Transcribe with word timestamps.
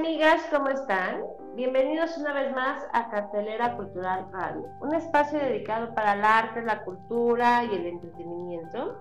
Amigas, 0.00 0.40
¿cómo 0.50 0.70
están? 0.70 1.20
Bienvenidos 1.56 2.16
una 2.16 2.32
vez 2.32 2.54
más 2.54 2.82
a 2.94 3.10
Cartelera 3.10 3.76
Cultural 3.76 4.24
Radio, 4.32 4.64
un 4.80 4.94
espacio 4.94 5.38
dedicado 5.38 5.94
para 5.94 6.14
el 6.14 6.24
arte, 6.24 6.62
la 6.62 6.82
cultura 6.84 7.64
y 7.64 7.74
el 7.74 7.84
entretenimiento. 7.84 8.98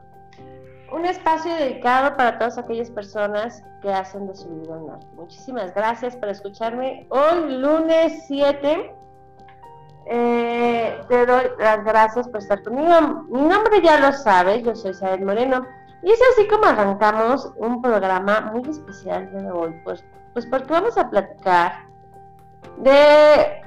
Un 0.92 1.06
espacio 1.06 1.56
dedicado 1.56 2.18
para 2.18 2.38
todas 2.38 2.58
aquellas 2.58 2.92
personas 2.92 3.64
que 3.82 3.94
hacen 3.94 4.28
de 4.28 4.36
su 4.36 4.50
vida 4.50 4.76
un 4.76 4.90
arte. 4.90 5.08
Muchísimas 5.16 5.74
gracias 5.74 6.18
por 6.18 6.28
escucharme 6.28 7.08
hoy, 7.08 7.50
lunes 7.50 8.26
7. 8.28 8.94
Eh, 10.06 11.02
te 11.08 11.26
doy 11.26 11.46
las 11.60 11.82
gracias 11.86 12.28
por 12.28 12.42
estar 12.42 12.62
conmigo. 12.62 13.24
Mi 13.30 13.44
nombre 13.44 13.82
ya 13.82 14.02
lo 14.02 14.12
sabes, 14.12 14.64
yo 14.64 14.76
soy 14.76 14.92
Isabel 14.92 15.24
Moreno. 15.24 15.66
Y 16.04 16.12
es 16.12 16.20
así 16.34 16.46
como 16.50 16.66
arrancamos 16.66 17.54
un 17.56 17.82
programa 17.82 18.52
muy 18.54 18.70
especial 18.70 19.32
de 19.32 19.50
hoy, 19.50 19.80
pues, 19.86 20.04
pues 20.40 20.46
porque 20.62 20.72
vamos 20.72 20.98
a 20.98 21.10
platicar 21.10 21.74
de 22.78 23.62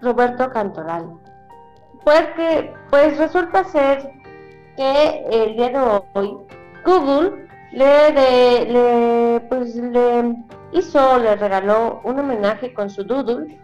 Roberto 0.00 0.50
Cantoral. 0.50 1.08
Porque 2.04 2.74
pues 2.90 3.16
resulta 3.16 3.62
ser 3.64 4.10
que 4.76 5.24
el 5.30 5.56
día 5.56 5.68
de 5.70 6.00
hoy 6.14 6.36
Google 6.84 7.46
le, 7.70 8.12
de- 8.12 8.66
le, 8.68 9.40
pues, 9.48 9.76
le 9.76 10.34
hizo, 10.72 11.18
le 11.18 11.36
regaló 11.36 12.00
un 12.02 12.18
homenaje 12.18 12.74
con 12.74 12.90
su 12.90 13.04
doodle 13.04 13.60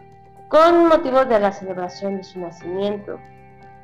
con 0.49 0.87
motivo 0.87 1.25
de 1.25 1.41
la 1.41 1.51
celebración 1.51 2.19
de 2.19 2.23
su 2.25 2.39
nacimiento. 2.39 3.19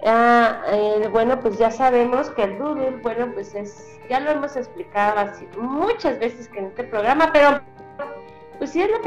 Ah, 0.06 0.60
eh, 0.68 1.08
bueno, 1.10 1.40
pues 1.40 1.58
ya 1.58 1.70
sabemos 1.72 2.30
que 2.30 2.44
el 2.44 2.58
doodle, 2.58 3.00
bueno, 3.02 3.32
pues 3.34 3.54
es, 3.56 3.98
ya 4.08 4.20
lo 4.20 4.30
hemos 4.30 4.54
explicado 4.56 5.18
así 5.18 5.48
muchas 5.58 6.18
veces 6.20 6.48
que 6.48 6.60
en 6.60 6.66
este 6.66 6.84
programa, 6.84 7.30
pero 7.32 7.60
pues 8.58 8.70
sí 8.70 8.82
es 8.82 8.90
la 8.90 8.98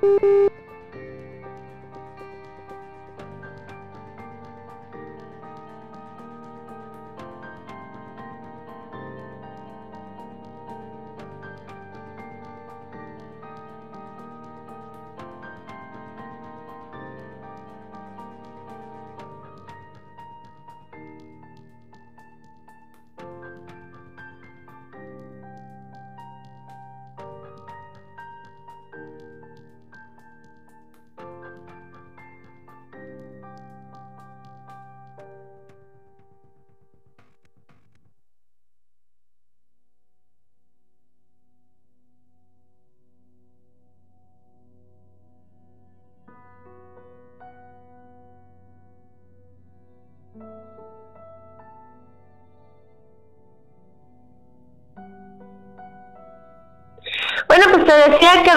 Bueno, 0.00 0.63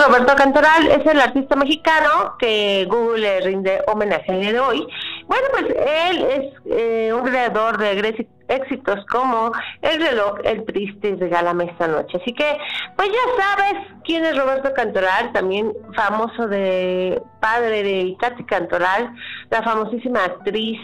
Roberto 0.06 0.36
Cantoral 0.36 0.88
es 0.88 1.06
el 1.06 1.20
artista 1.20 1.56
mexicano 1.56 2.36
que 2.38 2.86
Google 2.90 3.20
le 3.20 3.42
rinde 3.42 3.82
homenaje 3.88 4.32
el 4.32 4.42
día 4.42 4.54
de 4.54 4.60
hoy. 4.60 4.88
Bueno, 5.26 5.48
pues 5.52 5.66
él 5.66 6.24
es 6.24 6.54
eh, 6.66 7.14
un 7.14 7.24
creador 7.24 7.78
de 7.78 8.28
éxitos 8.48 9.06
como 9.08 9.52
El 9.82 10.02
reloj, 10.02 10.40
El 10.44 10.66
triste 10.66 11.16
Regálame 11.20 11.66
esta 11.66 11.88
noche. 11.88 12.18
Así 12.22 12.34
que, 12.34 12.58
pues 12.96 13.10
ya 13.10 13.44
sabes 13.44 13.88
quién 14.06 14.24
es 14.24 14.38
Roberto 14.38 14.72
Cantoral, 14.74 15.34
también 15.34 15.74
famoso 15.96 16.48
de 16.48 17.22
padre 17.40 17.84
de 17.84 18.16
Katy 18.20 18.44
Cantoral, 18.44 19.14
la 19.50 19.64
famosísima 19.64 20.26
actriz 20.26 20.80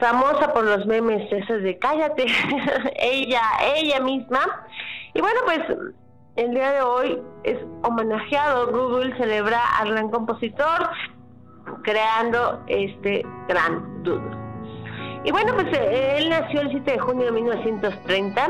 famosa 0.00 0.52
por 0.52 0.64
los 0.64 0.86
memes 0.86 1.30
esos 1.30 1.62
de 1.62 1.78
cállate, 1.78 2.26
ella, 2.96 3.42
ella 3.76 4.00
misma. 4.00 4.40
Y 5.14 5.20
bueno, 5.20 5.40
pues 5.44 5.60
el 6.36 6.50
día 6.52 6.72
de 6.72 6.82
hoy 6.82 7.22
es 7.44 7.58
homenajeado. 7.82 8.70
Google 8.70 9.16
celebra 9.16 9.60
al 9.78 9.90
gran 9.90 10.10
compositor 10.10 10.88
creando 11.82 12.62
este 12.68 13.24
gran 13.48 14.02
doodle. 14.02 14.36
Y 15.24 15.32
bueno, 15.32 15.54
pues 15.54 15.66
eh, 15.76 16.18
él 16.18 16.30
nació 16.30 16.60
el 16.60 16.70
7 16.70 16.92
de 16.92 16.98
junio 16.98 17.24
de 17.26 17.32
1930, 17.32 18.48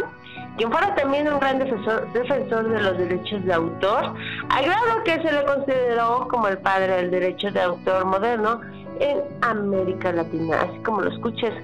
quien 0.58 0.70
fuera 0.70 0.94
también 0.94 1.32
un 1.32 1.38
gran 1.38 1.58
defensor, 1.58 2.12
defensor 2.12 2.68
de 2.68 2.82
los 2.82 2.98
derechos 2.98 3.44
de 3.44 3.54
autor, 3.54 4.14
al 4.50 4.64
grado 4.64 5.02
que 5.04 5.12
se 5.12 5.32
le 5.32 5.44
consideró 5.44 6.28
como 6.28 6.48
el 6.48 6.58
padre 6.58 6.96
del 6.96 7.10
derecho 7.10 7.50
de 7.50 7.62
autor 7.62 8.04
moderno 8.04 8.60
en 9.00 9.22
América 9.42 10.12
Latina, 10.12 10.62
así 10.62 10.78
como 10.80 11.00
lo 11.00 11.10
escuches 11.10 11.54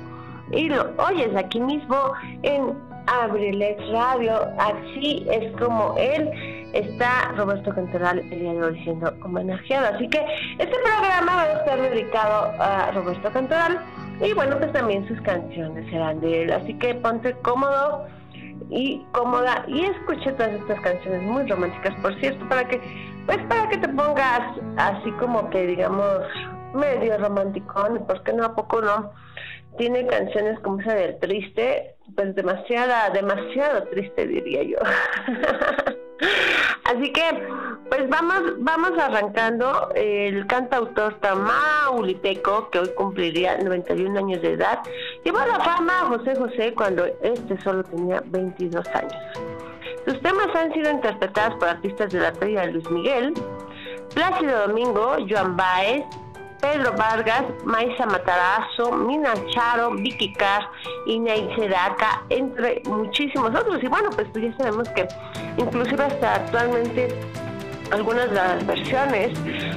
y 0.50 0.68
lo 0.68 0.90
oyes 0.98 1.34
aquí 1.36 1.60
mismo 1.60 1.96
en 2.42 2.74
Abrilex 3.06 3.80
Radio, 3.90 4.48
así 4.58 5.26
es 5.30 5.52
como 5.60 5.94
él 5.98 6.30
está 6.72 7.32
Roberto 7.36 7.74
Cantoral 7.74 8.18
el 8.18 8.30
día 8.30 8.52
de 8.52 8.62
hoy 8.62 8.82
siendo 8.84 9.12
homenajeado. 9.22 9.94
Así 9.94 10.08
que 10.08 10.24
este 10.58 10.76
programa 10.78 11.36
va 11.36 11.42
a 11.42 11.52
estar 11.52 11.80
dedicado 11.80 12.52
a 12.60 12.90
Roberto 12.92 13.30
Cantoral 13.32 13.78
y 14.20 14.32
bueno, 14.32 14.56
pues 14.58 14.72
también 14.72 15.06
sus 15.08 15.20
canciones 15.22 15.88
serán 15.90 16.20
de 16.20 16.42
él. 16.42 16.52
Así 16.52 16.74
que 16.78 16.94
ponte 16.94 17.32
cómodo 17.42 18.06
y 18.70 19.04
cómoda 19.12 19.64
y 19.68 19.84
escuche 19.84 20.32
todas 20.32 20.52
estas 20.52 20.80
canciones 20.80 21.22
muy 21.22 21.46
románticas, 21.46 21.94
por 22.00 22.18
cierto, 22.20 22.48
para 22.48 22.66
que 22.66 22.80
pues 23.26 23.38
para 23.48 23.68
que 23.68 23.78
te 23.78 23.88
pongas 23.88 24.40
así 24.76 25.10
como 25.12 25.48
que 25.50 25.66
digamos 25.66 26.20
medio 26.74 27.18
romanticón, 27.18 28.04
porque 28.06 28.32
no 28.32 28.44
a 28.44 28.54
poco 28.54 28.80
no 28.80 29.12
tiene 29.78 30.06
canciones 30.06 30.58
como 30.60 30.80
esa 30.80 30.94
del 30.94 31.18
triste, 31.18 31.94
pues 32.14 32.34
demasiada, 32.34 33.10
demasiado 33.10 33.84
triste 33.84 34.26
diría 34.26 34.62
yo. 34.62 34.78
Así 36.84 37.10
que, 37.12 37.22
pues 37.88 38.08
vamos, 38.08 38.42
vamos 38.58 38.92
arrancando 38.98 39.90
el 39.94 40.46
cantautor 40.46 41.14
tamaulipeco, 41.20 42.70
que 42.70 42.80
hoy 42.80 42.90
cumpliría 42.96 43.58
91 43.58 44.18
años 44.18 44.42
de 44.42 44.52
edad, 44.52 44.80
llevó 45.24 45.38
a 45.38 45.46
la 45.46 45.60
fama 45.60 46.00
a 46.00 46.04
José 46.06 46.36
José 46.36 46.74
cuando 46.74 47.06
este 47.22 47.60
solo 47.62 47.82
tenía 47.84 48.22
22 48.26 48.86
años. 48.88 49.14
Sus 50.06 50.20
temas 50.20 50.48
han 50.54 50.72
sido 50.72 50.90
interpretados 50.90 51.54
por 51.58 51.68
artistas 51.68 52.12
de 52.12 52.20
la 52.20 52.32
talla 52.32 52.66
Luis 52.66 52.88
Miguel, 52.90 53.34
Plácido 54.14 54.66
Domingo, 54.66 55.16
Joan 55.28 55.56
Baez, 55.56 56.04
Pedro 56.62 56.92
Vargas, 56.96 57.42
Maisa 57.64 58.06
Matarazo, 58.06 58.92
Mina 58.92 59.34
Charo, 59.50 59.90
Vicky 59.96 60.32
Carr, 60.32 60.70
Inay 61.06 61.52
Sedaka, 61.56 62.22
entre 62.30 62.80
muchísimos 62.86 63.50
otros. 63.50 63.82
Y 63.82 63.88
bueno, 63.88 64.10
pues 64.10 64.28
ya 64.32 64.56
sabemos 64.56 64.88
que 64.90 65.06
inclusive 65.58 66.04
hasta 66.04 66.36
actualmente 66.36 67.08
algunas 67.92 68.28
de 68.30 68.36
las 68.36 68.66
versiones 68.66 69.30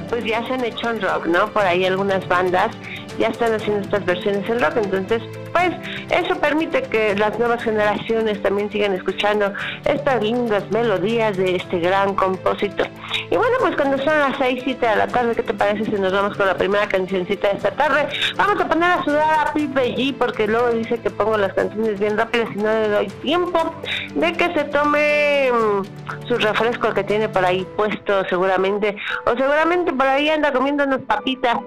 pues 0.08 0.24
ya 0.24 0.44
se 0.46 0.54
han 0.54 0.64
hecho 0.64 0.90
en 0.90 1.00
rock, 1.00 1.26
¿no? 1.26 1.48
Por 1.48 1.62
ahí 1.62 1.84
algunas 1.84 2.26
bandas 2.28 2.70
ya 3.18 3.28
están 3.28 3.54
haciendo 3.54 3.82
estas 3.82 4.04
versiones 4.04 4.48
en 4.48 4.60
rock, 4.60 4.76
entonces 4.76 5.22
pues 5.52 5.72
eso 6.10 6.38
permite 6.38 6.82
que 6.82 7.14
las 7.14 7.38
nuevas 7.38 7.62
generaciones 7.62 8.42
también 8.42 8.70
sigan 8.70 8.92
escuchando 8.92 9.52
estas 9.84 10.22
lindas 10.22 10.70
melodías 10.70 11.36
de 11.36 11.56
este 11.56 11.78
gran 11.78 12.14
compositor. 12.14 12.88
Y 13.30 13.36
bueno, 13.36 13.56
pues 13.60 13.74
cuando 13.74 13.96
son 13.98 14.18
las 14.18 14.36
6, 14.36 14.60
7 14.64 14.86
de 14.86 14.96
la 14.96 15.06
tarde, 15.06 15.34
¿qué 15.34 15.42
te 15.42 15.54
parece 15.54 15.84
si 15.84 15.92
nos 15.92 16.12
vamos 16.12 16.36
con 16.36 16.46
la 16.46 16.56
primera 16.56 16.86
cancioncita 16.86 17.48
de 17.48 17.56
esta 17.56 17.70
tarde? 17.70 18.06
Vamos 18.36 18.60
a 18.60 18.68
poner 18.68 18.90
a 18.90 19.02
sudar 19.02 19.48
a 19.48 19.52
Pipe 19.52 19.96
G 19.96 20.14
porque 20.16 20.46
luego 20.46 20.70
dice 20.72 20.98
que 20.98 21.10
pongo 21.10 21.38
las 21.38 21.54
canciones 21.54 21.98
bien 21.98 22.18
rápidas 22.18 22.48
y 22.54 22.58
no 22.58 22.70
le 22.70 22.88
doy 22.88 23.06
tiempo 23.22 23.74
de 24.14 24.32
que 24.34 24.52
se 24.52 24.64
tome 24.64 25.50
mm, 25.50 26.28
su 26.28 26.36
refresco 26.36 26.92
que 26.92 27.02
tiene 27.02 27.28
por 27.28 27.44
ahí 27.44 27.66
puesto 27.76 28.05
seguramente, 28.28 28.96
o 29.24 29.30
seguramente 29.30 29.92
por 29.92 30.06
ahí 30.06 30.28
anda 30.28 30.52
comiendo 30.52 30.84
unas 30.84 31.00
papitas. 31.02 31.58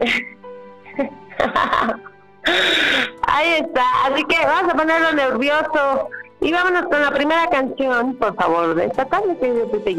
Ahí 3.26 3.54
está, 3.60 3.84
así 4.06 4.24
que 4.24 4.36
vamos 4.44 4.72
a 4.72 4.76
ponerlo 4.76 5.12
nervioso 5.12 6.08
y 6.40 6.52
vámonos 6.52 6.84
con 6.84 7.02
la 7.02 7.10
primera 7.10 7.46
canción, 7.48 8.14
por 8.16 8.34
favor, 8.34 8.74
de 8.74 8.86
esta 8.86 9.04
tarde, 9.04 9.36
querido 9.38 9.70
Pepe 9.70 9.94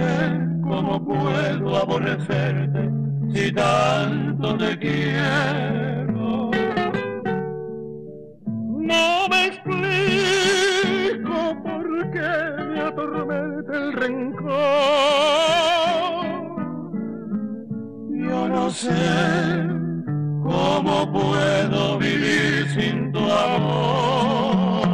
cómo 0.62 1.04
puedo 1.04 1.76
aborrecerte 1.76 2.92
si 3.34 3.52
tanto 3.52 4.56
te 4.58 4.78
quiero. 4.78 6.52
No 8.46 9.28
me 9.30 9.46
explico 9.48 9.74
por 11.64 12.12
qué 12.12 12.32
me 12.70 12.80
atormenta 12.80 13.74
el 13.76 13.94
rencor. 13.94 14.54
Yo 18.12 18.50
no 18.50 18.70
sé 18.70 19.83
¿Cómo 20.54 21.12
puedo 21.12 21.98
vivir 21.98 22.70
sin 22.76 23.12
tu 23.12 23.20
amor? 23.20 24.88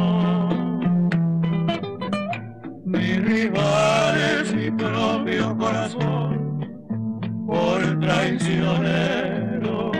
Mi 2.86 3.18
rival 3.18 4.14
es 4.40 4.54
mi 4.54 4.70
propio 4.70 5.54
corazón 5.58 6.64
por 7.46 8.00
traicionero. 8.00 9.92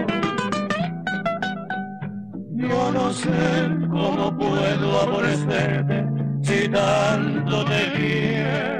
Yo 2.54 2.92
no 2.92 3.12
sé 3.12 3.68
cómo 3.90 4.34
puedo 4.38 5.00
aborrecerte 5.02 6.06
si 6.40 6.68
tanto 6.70 7.66
te 7.66 7.92
quiero. 7.96 8.79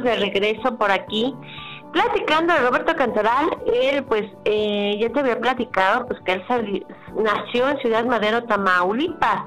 de 0.00 0.16
regreso 0.16 0.76
por 0.76 0.90
aquí. 0.90 1.34
Platicando 1.92 2.54
de 2.54 2.60
Roberto 2.60 2.96
Cantoral, 2.96 3.50
él 3.66 4.02
pues 4.04 4.24
eh, 4.46 4.96
ya 4.98 5.10
te 5.10 5.20
había 5.20 5.38
platicado 5.38 6.06
pues 6.06 6.20
que 6.20 6.32
él 6.32 6.86
nació 7.14 7.68
en 7.68 7.78
Ciudad 7.78 8.04
Madero, 8.06 8.44
Tamaulipas. 8.44 9.42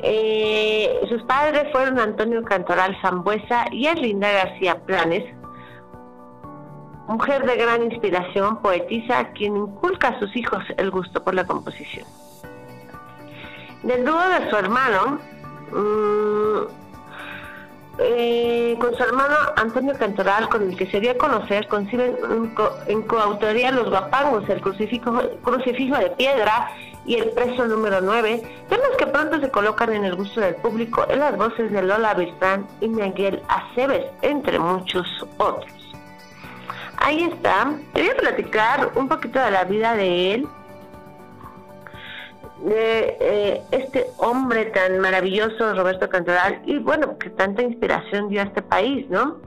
Eh, 0.00 1.00
sus 1.08 1.22
padres 1.24 1.70
fueron 1.72 1.98
Antonio 1.98 2.42
Cantoral 2.44 2.96
Zambuesa 3.02 3.66
y 3.72 3.86
Erlinda 3.86 4.30
García 4.30 4.80
Planes, 4.86 5.24
mujer 7.08 7.44
de 7.44 7.56
gran 7.56 7.82
inspiración, 7.82 8.62
poetisa, 8.62 9.30
quien 9.32 9.56
inculca 9.56 10.08
a 10.08 10.18
sus 10.20 10.34
hijos 10.36 10.62
el 10.76 10.90
gusto 10.90 11.22
por 11.24 11.34
la 11.34 11.44
composición. 11.44 12.06
Del 13.82 14.04
dúo 14.04 14.20
de 14.28 14.50
su 14.50 14.56
hermano, 14.56 15.18
mm, 15.72 16.87
eh, 17.98 18.76
con 18.80 18.94
su 18.96 19.02
hermano 19.02 19.34
Antonio 19.56 19.94
Cantoral, 19.98 20.48
con 20.48 20.62
el 20.70 20.76
que 20.76 20.86
se 20.90 21.00
dio 21.00 21.12
a 21.12 21.14
conocer, 21.14 21.66
conciben 21.68 22.16
en, 22.30 22.48
co- 22.54 22.72
en 22.86 23.02
coautoría 23.02 23.70
Los 23.72 23.88
Guapangos, 23.90 24.48
el 24.48 24.60
crucifijo, 24.60 25.20
crucifijo 25.42 25.96
de 25.98 26.10
piedra 26.10 26.70
y 27.06 27.14
el 27.16 27.30
preso 27.30 27.66
número 27.66 28.00
9, 28.00 28.42
temas 28.68 28.88
que 28.98 29.06
pronto 29.06 29.40
se 29.40 29.50
colocan 29.50 29.92
en 29.94 30.04
el 30.04 30.14
gusto 30.14 30.40
del 30.40 30.54
público 30.56 31.06
en 31.08 31.20
las 31.20 31.36
voces 31.36 31.72
de 31.72 31.82
Lola 31.82 32.14
Beltrán 32.14 32.66
y 32.80 32.88
Miguel 32.88 33.42
Aceves, 33.48 34.04
entre 34.22 34.58
muchos 34.58 35.06
otros. 35.38 35.72
Ahí 36.98 37.22
está. 37.24 37.72
Quería 37.94 38.14
platicar 38.16 38.90
un 38.96 39.08
poquito 39.08 39.38
de 39.38 39.50
la 39.52 39.64
vida 39.64 39.94
de 39.94 40.34
él, 40.34 40.48
de 42.62 43.16
eh, 43.20 43.62
este 43.70 44.06
hombre 44.18 44.66
tan 44.66 44.98
maravilloso, 44.98 45.74
Roberto 45.74 46.08
Cantoral, 46.08 46.60
y 46.66 46.78
bueno, 46.78 47.18
que 47.18 47.30
tanta 47.30 47.62
inspiración 47.62 48.28
dio 48.28 48.40
a 48.40 48.44
este 48.44 48.62
país, 48.62 49.08
¿no? 49.08 49.38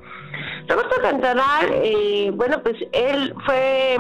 Roberto 0.68 0.96
Cantoral, 1.02 1.70
eh, 1.72 2.32
bueno, 2.34 2.62
pues 2.64 2.76
él 2.94 3.34
fue 3.46 3.98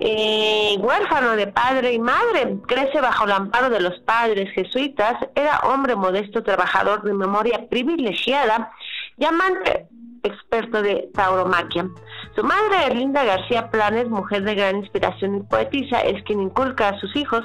eh, 0.00 0.76
huérfano 0.78 1.36
de 1.36 1.48
padre 1.48 1.92
y 1.92 1.98
madre, 1.98 2.56
crece 2.66 3.00
bajo 3.00 3.24
el 3.24 3.32
amparo 3.32 3.70
de 3.70 3.80
los 3.80 3.98
padres 4.00 4.52
jesuitas, 4.52 5.14
era 5.34 5.58
hombre 5.60 5.94
modesto, 5.96 6.42
trabajador 6.42 7.02
de 7.02 7.14
memoria 7.14 7.68
privilegiada 7.68 8.72
y 9.16 9.24
amante 9.24 9.88
experto 10.22 10.82
de 10.82 11.08
tauromaquia. 11.14 11.88
Su 12.34 12.44
madre, 12.44 12.86
Erlinda 12.86 13.24
García 13.24 13.70
Planes, 13.70 14.08
mujer 14.08 14.42
de 14.42 14.54
gran 14.54 14.76
inspiración 14.76 15.36
y 15.36 15.40
poetisa, 15.40 16.00
es 16.00 16.22
quien 16.24 16.40
inculca 16.40 16.88
a 16.88 17.00
sus 17.00 17.14
hijos 17.16 17.44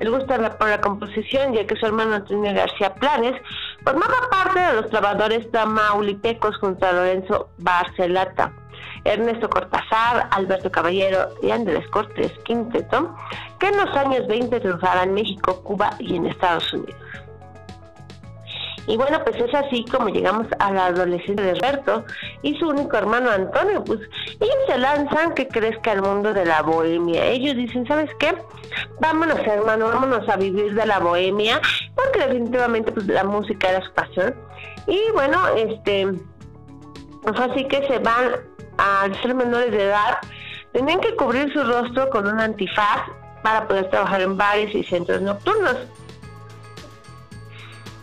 el 0.00 0.10
gusto 0.10 0.34
por 0.58 0.68
la 0.68 0.80
composición, 0.80 1.54
ya 1.54 1.66
que 1.66 1.76
su 1.76 1.86
hermano 1.86 2.14
Antonio 2.14 2.54
García 2.54 2.94
Planes 2.94 3.34
formaba 3.82 4.14
parte 4.30 4.60
de 4.60 4.80
los 4.80 4.90
trabajadores 4.90 5.50
tamaulipecos 5.50 6.56
junto 6.58 6.86
a 6.86 6.92
Lorenzo 6.92 7.48
Barcelata. 7.58 8.52
Ernesto 9.04 9.48
Cortázar, 9.48 10.28
Alberto 10.30 10.70
Caballero 10.70 11.28
y 11.42 11.50
Andrés 11.50 11.86
Cortés 11.88 12.32
Quinteto, 12.44 13.14
que 13.58 13.68
en 13.68 13.76
los 13.76 13.96
años 13.96 14.26
20 14.26 14.60
triunfaban 14.60 15.08
en 15.08 15.14
México, 15.14 15.62
Cuba 15.62 15.90
y 15.98 16.16
en 16.16 16.26
Estados 16.26 16.72
Unidos. 16.72 16.96
Y 18.88 18.96
bueno, 18.96 19.22
pues 19.22 19.36
es 19.36 19.54
así 19.54 19.84
como 19.84 20.08
llegamos 20.08 20.46
a 20.58 20.72
la 20.72 20.86
adolescencia 20.86 21.44
de 21.44 21.54
Roberto 21.56 22.04
y 22.40 22.58
su 22.58 22.68
único 22.68 22.96
hermano 22.96 23.30
Antonio. 23.30 23.84
Pues 23.84 24.00
ellos 24.40 24.56
se 24.66 24.78
lanzan 24.78 25.34
que 25.34 25.46
crezca 25.46 25.92
el 25.92 26.00
mundo 26.00 26.32
de 26.32 26.46
la 26.46 26.62
bohemia. 26.62 27.26
Ellos 27.26 27.54
dicen, 27.54 27.86
¿sabes 27.86 28.10
qué? 28.18 28.34
Vámonos, 28.98 29.38
hermano, 29.40 29.88
vámonos 29.88 30.26
a 30.26 30.36
vivir 30.36 30.74
de 30.74 30.86
la 30.86 31.00
bohemia, 31.00 31.60
porque 31.94 32.20
definitivamente 32.20 32.90
pues 32.90 33.06
la 33.08 33.24
música 33.24 33.68
era 33.68 33.84
su 33.84 33.92
pasión. 33.92 34.34
Y 34.86 34.98
bueno, 35.12 35.38
este, 35.48 36.08
pues 37.22 37.38
así 37.38 37.68
que 37.68 37.86
se 37.88 37.98
van 37.98 38.32
al 38.78 39.14
ser 39.20 39.34
menores 39.34 39.70
de 39.70 39.84
edad, 39.84 40.16
tenían 40.72 41.00
que 41.00 41.14
cubrir 41.14 41.52
su 41.52 41.62
rostro 41.62 42.08
con 42.08 42.26
un 42.26 42.40
antifaz 42.40 43.02
para 43.42 43.68
poder 43.68 43.90
trabajar 43.90 44.22
en 44.22 44.38
bares 44.38 44.74
y 44.74 44.82
centros 44.84 45.20
nocturnos. 45.20 45.76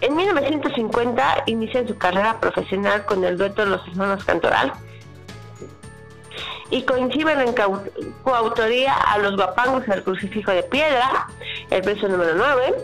En 0.01 0.15
1950 0.15 1.43
inician 1.47 1.87
su 1.87 1.97
carrera 1.97 2.39
profesional 2.39 3.05
con 3.05 3.23
el 3.23 3.37
dueto 3.37 3.65
los 3.65 3.87
hermanos 3.87 4.23
Cantoral 4.25 4.73
y 6.69 6.83
coinciden 6.83 7.39
en 7.39 7.53
coautoría 8.23 8.95
a 8.95 9.17
los 9.19 9.35
guapangos 9.35 9.87
el 9.87 10.03
crucifijo 10.03 10.51
de 10.51 10.63
piedra, 10.63 11.27
el 11.69 11.81
preso 11.81 12.07
número 12.07 12.33
9. 12.35 12.75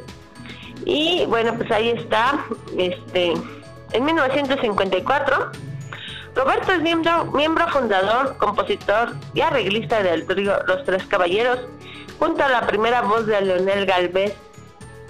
Y 0.86 1.26
bueno, 1.26 1.54
pues 1.56 1.72
ahí 1.72 1.90
está. 1.90 2.46
Este, 2.78 3.34
en 3.92 4.06
1954, 4.06 5.52
Roberto 6.36 6.72
es 6.72 6.82
miembro, 6.82 7.26
miembro 7.26 7.68
fundador, 7.70 8.38
compositor 8.38 9.14
y 9.34 9.42
arreglista 9.42 10.02
del 10.02 10.26
trío 10.26 10.54
Los 10.68 10.86
Tres 10.86 11.06
Caballeros, 11.06 11.60
junto 12.20 12.44
a 12.44 12.50
la 12.50 12.68
primera 12.68 13.02
voz 13.02 13.26
de 13.26 13.42
Leonel 13.42 13.86
Galvez 13.86 14.36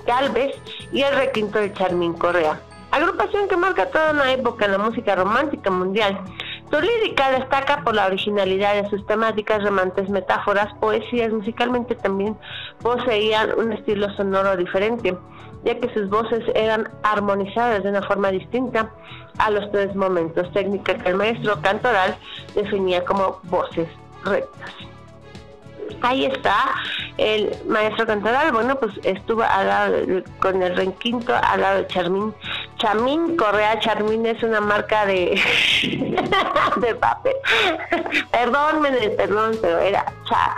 Galvez 0.06 0.56
y 0.92 1.02
el 1.02 1.16
requinto 1.16 1.60
de 1.60 1.74
Charmín 1.74 2.14
Correa. 2.14 2.60
Agrupación 2.92 3.48
que 3.48 3.56
marca 3.56 3.90
toda 3.90 4.12
una 4.12 4.32
época 4.34 4.66
en 4.66 4.74
la 4.74 4.78
música 4.78 5.16
romántica 5.16 5.70
mundial. 5.72 6.20
Su 6.70 6.80
lírica 6.80 7.32
destaca 7.32 7.84
por 7.84 7.96
la 7.96 8.06
originalidad 8.06 8.82
de 8.82 8.90
sus 8.90 9.06
temáticas, 9.06 9.64
remantes, 9.64 10.10
metáforas, 10.10 10.74
poesías. 10.80 11.32
Musicalmente 11.32 11.96
también 11.96 12.38
poseían 12.82 13.58
un 13.58 13.72
estilo 13.72 14.10
sonoro 14.16 14.58
diferente, 14.58 15.18
ya 15.64 15.80
que 15.80 15.94
sus 15.94 16.10
voces 16.10 16.44
eran 16.54 16.90
armonizadas 17.04 17.84
de 17.84 17.90
una 17.90 18.02
forma 18.02 18.30
distinta 18.32 18.90
a 19.38 19.50
los 19.50 19.72
tres 19.72 19.96
momentos, 19.96 20.52
técnica 20.52 20.98
que 20.98 21.10
el 21.10 21.16
maestro 21.16 21.62
cantoral 21.62 22.18
definía 22.56 23.06
como 23.06 23.40
voces 23.44 23.88
rectas 24.26 24.91
ahí 26.02 26.26
está 26.26 26.56
el 27.18 27.52
maestro 27.68 28.06
Cantoral, 28.08 28.52
bueno, 28.52 28.76
pues 28.76 28.94
estuvo 29.04 29.44
al 29.44 29.68
lado 29.68 29.96
con 30.40 30.62
el 30.62 30.76
requinto 30.76 31.34
al 31.36 31.62
lado 31.62 31.78
de 31.80 31.88
Charmín. 31.88 32.34
Chamín 32.78 33.36
Correa, 33.38 33.80
Charmín 33.80 34.26
es 34.26 34.42
una 34.44 34.60
marca 34.62 35.06
de, 35.06 35.40
de 36.78 36.96
papel. 36.96 37.36
perdón, 38.32 38.82
perdón, 39.18 39.58
pero 39.62 39.80
era 39.80 40.06
cha, 40.30 40.56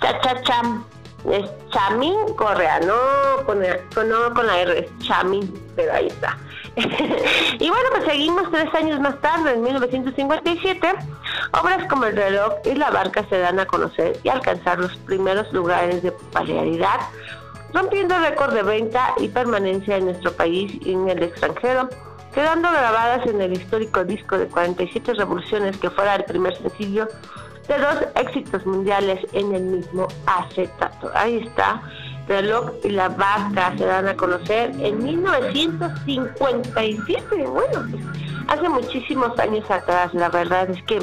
cha, 0.00 0.20
cha, 0.20 0.42
cham. 0.42 0.84
Es 1.30 1.50
Chamín 1.70 2.14
Correa, 2.36 2.80
no 2.80 3.44
con- 3.46 3.60
no 3.60 4.34
con 4.34 4.46
la 4.46 4.60
R, 4.60 4.78
es 4.80 4.98
Chamín, 5.06 5.52
pero 5.74 5.94
ahí 5.94 6.08
está. 6.08 6.36
y 7.60 7.70
bueno, 7.70 7.88
pues 7.92 8.04
seguimos 8.04 8.50
tres 8.50 8.72
años 8.74 8.98
más 9.00 9.20
tarde, 9.20 9.52
en 9.52 9.62
1957, 9.62 10.88
obras 11.60 11.86
como 11.88 12.04
El 12.04 12.16
reloj 12.16 12.54
y 12.64 12.74
La 12.74 12.90
barca 12.90 13.24
se 13.28 13.38
dan 13.38 13.60
a 13.60 13.66
conocer 13.66 14.18
y 14.24 14.28
alcanzar 14.28 14.78
los 14.78 14.96
primeros 14.98 15.52
lugares 15.52 16.02
de 16.02 16.12
popularidad, 16.12 17.00
rompiendo 17.72 18.18
récord 18.18 18.54
de 18.54 18.62
venta 18.62 19.14
y 19.18 19.28
permanencia 19.28 19.96
en 19.96 20.06
nuestro 20.06 20.32
país 20.32 20.72
y 20.84 20.92
en 20.92 21.08
el 21.08 21.22
extranjero, 21.22 21.88
quedando 22.34 22.68
grabadas 22.70 23.26
en 23.26 23.40
el 23.40 23.52
histórico 23.52 24.04
disco 24.04 24.36
de 24.36 24.48
47 24.48 25.14
revoluciones 25.14 25.76
que 25.76 25.90
fuera 25.90 26.16
el 26.16 26.24
primer 26.24 26.56
sencillo 26.56 27.06
de 27.68 27.78
dos 27.78 27.96
éxitos 28.16 28.66
mundiales 28.66 29.20
en 29.32 29.54
el 29.54 29.62
mismo 29.62 30.08
acetato. 30.26 31.10
Ahí 31.14 31.38
está, 31.38 31.80
Reloj 32.28 32.70
y 32.82 32.88
la 32.90 33.08
Barca 33.10 33.72
se 33.76 33.84
dan 33.84 34.08
a 34.08 34.16
conocer 34.16 34.72
en 34.78 35.02
1957. 35.02 37.46
Bueno, 37.46 37.84
pues 37.90 38.02
hace 38.48 38.68
muchísimos 38.68 39.38
años 39.38 39.70
atrás, 39.70 40.12
la 40.14 40.28
verdad 40.28 40.68
es 40.70 40.82
que 40.84 41.00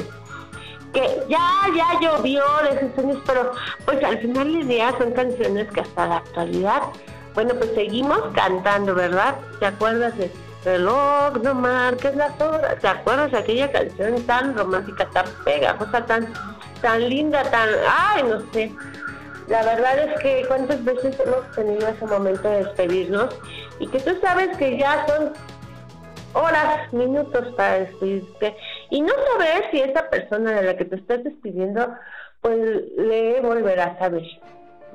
que 0.92 1.22
ya, 1.26 1.40
ya 1.74 1.98
llovió 2.02 2.44
de 2.64 2.70
esos 2.76 2.98
años, 2.98 3.16
pero 3.26 3.52
pues 3.86 4.04
al 4.04 4.18
final 4.18 4.52
del 4.52 4.68
día 4.68 4.94
son 4.98 5.12
canciones 5.12 5.72
que 5.72 5.80
hasta 5.80 6.06
la 6.06 6.18
actualidad, 6.18 6.82
bueno, 7.32 7.54
pues 7.54 7.70
seguimos 7.74 8.20
cantando, 8.34 8.94
¿verdad? 8.94 9.36
¿Te 9.58 9.64
acuerdas 9.64 10.14
de 10.18 10.30
reloj, 10.66 11.38
no 11.42 11.54
marques 11.54 12.14
las 12.14 12.38
horas? 12.38 12.78
¿Te 12.78 12.88
acuerdas 12.88 13.32
de 13.32 13.38
aquella 13.38 13.72
canción 13.72 14.22
tan 14.26 14.54
romántica, 14.54 15.08
tan 15.14 15.24
pegajosa, 15.44 16.04
tan 16.04 16.28
tan 16.82 17.08
linda, 17.08 17.42
tan, 17.44 17.68
ay, 17.88 18.24
no 18.24 18.40
sé. 18.52 18.72
La 19.48 19.62
verdad 19.64 19.98
es 19.98 20.20
que 20.20 20.44
cuántas 20.46 20.84
veces 20.84 21.18
hemos 21.20 21.50
tenido 21.54 21.88
ese 21.88 22.06
momento 22.06 22.48
de 22.48 22.64
despedirnos 22.64 23.38
y 23.80 23.88
que 23.88 23.98
tú 24.00 24.16
sabes 24.22 24.56
que 24.56 24.78
ya 24.78 25.06
son 25.06 25.32
horas, 26.34 26.92
minutos 26.92 27.54
para 27.56 27.80
despedirte 27.80 28.56
y 28.90 29.00
no 29.02 29.12
sabes 29.32 29.64
si 29.70 29.80
esa 29.80 30.08
persona 30.08 30.52
de 30.52 30.62
la 30.62 30.76
que 30.76 30.84
te 30.84 30.96
estás 30.96 31.24
despidiendo 31.24 31.94
pues 32.40 32.58
le 32.96 33.40
volverás 33.40 34.00
a 34.00 34.08
ver. 34.08 34.24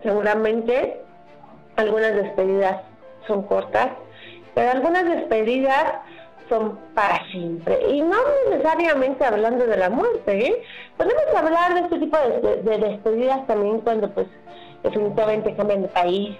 Seguramente 0.04 1.02
algunas 1.76 2.16
despedidas 2.16 2.82
son 3.26 3.44
cortas, 3.44 3.90
pero 4.56 4.72
algunas 4.72 5.06
despedidas 5.06 5.94
son 6.50 6.78
para 6.94 7.24
siempre. 7.32 7.80
Y 7.90 8.02
no 8.02 8.18
necesariamente 8.50 9.26
hablando 9.26 9.66
de 9.66 9.78
la 9.78 9.90
muerte, 9.90 10.48
¿eh? 10.48 10.64
Podemos 10.98 11.24
hablar 11.36 11.74
de 11.74 11.80
este 11.82 12.00
tipo 12.00 12.18
de, 12.18 12.64
de 12.64 12.78
despedidas 12.78 13.46
también 13.48 13.80
cuando 13.82 14.10
pues 14.12 14.28
definitivamente 14.84 15.56
cambian 15.56 15.84
de 15.84 15.88
país, 15.90 16.38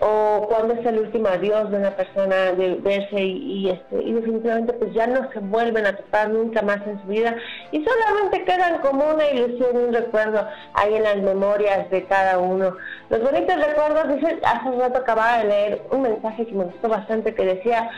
o 0.00 0.46
cuando 0.48 0.74
es 0.74 0.84
el 0.84 0.98
último 0.98 1.28
adiós 1.28 1.70
de 1.70 1.78
una 1.78 1.90
persona 1.90 2.52
de 2.52 2.74
verse 2.76 3.20
y, 3.22 3.70
este 3.70 4.02
y 4.02 4.12
definitivamente 4.12 4.72
pues 4.72 4.92
ya 4.92 5.06
no 5.06 5.30
se 5.32 5.38
vuelven 5.38 5.86
a 5.86 5.96
topar 5.96 6.30
nunca 6.30 6.62
más 6.62 6.84
en 6.86 7.00
su 7.02 7.08
vida 7.08 7.36
y 7.70 7.84
solamente 7.84 8.44
quedan 8.44 8.80
como 8.80 9.04
una 9.14 9.28
ilusión 9.30 9.76
un 9.76 9.94
recuerdo 9.94 10.46
ahí 10.74 10.94
en 10.94 11.04
las 11.04 11.16
memorias 11.18 11.88
de 11.90 12.04
cada 12.04 12.38
uno 12.38 12.76
los 13.08 13.22
bonitos 13.22 13.56
recuerdos 13.56 14.08
dice 14.16 14.40
hace 14.42 14.68
un 14.68 14.80
rato 14.80 14.98
acababa 14.98 15.38
de 15.38 15.44
leer 15.44 15.82
un 15.90 16.02
mensaje 16.02 16.46
que 16.46 16.52
me 16.52 16.64
gustó 16.64 16.88
bastante 16.88 17.34
que 17.34 17.44
decía 17.44 17.90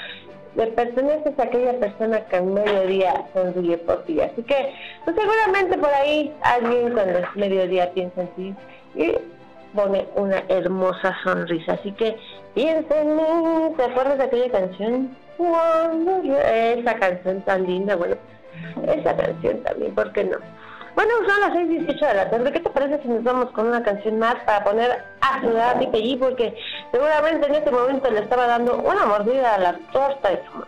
le 0.56 0.66
perteneces 0.68 1.38
a 1.38 1.42
aquella 1.42 1.78
persona 1.78 2.20
que 2.26 2.36
en 2.36 2.54
mediodía 2.54 3.26
sonríe 3.34 3.78
por 3.78 4.04
ti 4.04 4.20
así 4.20 4.42
que 4.42 4.72
pues 5.04 5.16
seguramente 5.16 5.78
por 5.78 5.90
ahí 5.90 6.34
alguien 6.42 6.92
cuando 6.92 7.18
es 7.18 7.36
mediodía 7.36 7.92
piensa 7.92 8.22
en 8.22 8.28
ti 8.28 8.54
y 8.94 9.14
pone 9.76 10.06
una 10.16 10.42
hermosa 10.48 11.14
sonrisa. 11.22 11.74
Así 11.74 11.92
que 11.92 12.16
piensa 12.54 13.00
en 13.00 13.16
mí, 13.16 13.22
¿te 13.76 13.84
acuerdas 13.84 14.18
de 14.18 14.24
aquella 14.24 14.50
canción? 14.50 15.16
Esa 16.78 16.94
canción 16.94 17.42
tan 17.42 17.66
linda, 17.66 17.94
bueno, 17.94 18.16
esa 18.88 19.14
canción 19.14 19.62
también, 19.62 19.94
¿por 19.94 20.12
qué 20.12 20.24
no? 20.24 20.38
Bueno, 20.96 21.12
son 21.26 21.40
las 21.40 21.52
6.18 21.52 22.08
de 22.08 22.14
la 22.14 22.30
tarde. 22.30 22.52
¿Qué 22.52 22.60
te 22.60 22.70
parece 22.70 23.02
si 23.02 23.08
nos 23.08 23.22
vamos 23.22 23.50
con 23.50 23.66
una 23.66 23.82
canción 23.82 24.18
más 24.18 24.36
para 24.46 24.64
poner 24.64 25.04
a 25.20 25.40
sudar 25.42 25.78
ti, 25.78 26.16
Porque 26.18 26.56
seguramente 26.90 27.46
en 27.46 27.54
este 27.54 27.70
momento 27.70 28.10
le 28.10 28.20
estaba 28.20 28.46
dando 28.46 28.78
una 28.78 29.04
mordida 29.04 29.56
a 29.56 29.58
la 29.58 29.78
torta 29.92 30.30
de 30.30 30.42
su 30.46 30.64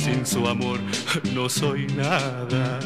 sin 0.00 0.24
su 0.24 0.46
amor 0.48 0.80
no 1.34 1.48
soy 1.48 1.86
nada. 1.88 2.78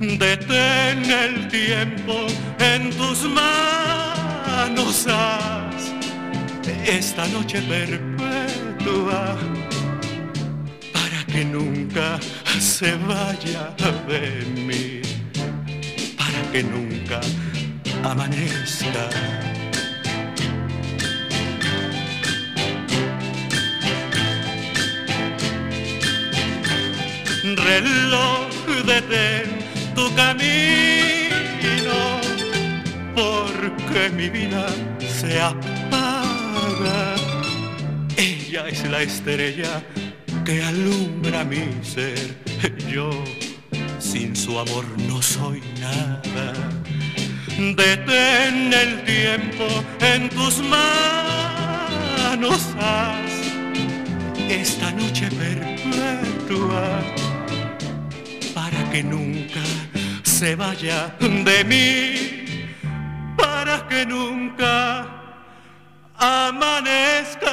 Detén 0.00 1.04
el 1.04 1.48
tiempo 1.48 2.26
en 2.58 2.90
tus 2.90 3.24
manos, 3.24 5.06
haz 5.08 5.92
esta 6.86 7.26
noche 7.28 7.60
perpetua 7.62 9.36
para 10.92 11.24
que 11.26 11.44
nunca 11.44 12.18
se 12.58 12.96
vaya 12.96 13.74
de 14.08 14.44
mí, 14.66 15.02
para 16.16 16.50
que 16.50 16.62
nunca 16.62 17.20
amanezca. 18.02 19.41
Reloj 27.64 28.50
detén 28.84 29.48
tu 29.94 30.12
camino, 30.14 31.98
porque 33.14 34.10
mi 34.16 34.28
vida 34.28 34.66
se 35.00 35.40
apaga. 35.40 37.14
Ella 38.16 38.68
es 38.68 38.84
la 38.90 39.02
estrella 39.02 39.82
que 40.44 40.62
alumbra 40.62 41.44
mi 41.44 41.64
ser. 41.82 42.36
Yo 42.90 43.10
sin 43.98 44.34
su 44.36 44.58
amor 44.58 44.84
no 45.08 45.22
soy 45.22 45.62
nada. 45.80 46.52
Detén 47.58 48.72
el 48.72 49.04
tiempo 49.04 49.66
en 50.00 50.28
tus 50.30 50.58
manos, 50.58 51.00
haz 52.80 53.32
esta 54.48 54.90
noche 54.92 55.28
perpetua 55.30 57.00
que 58.92 59.02
nunca 59.02 59.62
se 60.22 60.54
vaya 60.54 61.16
de 61.18 61.64
mí, 61.64 62.76
para 63.38 63.88
que 63.88 64.04
nunca 64.04 65.06
amanezca. 66.18 67.52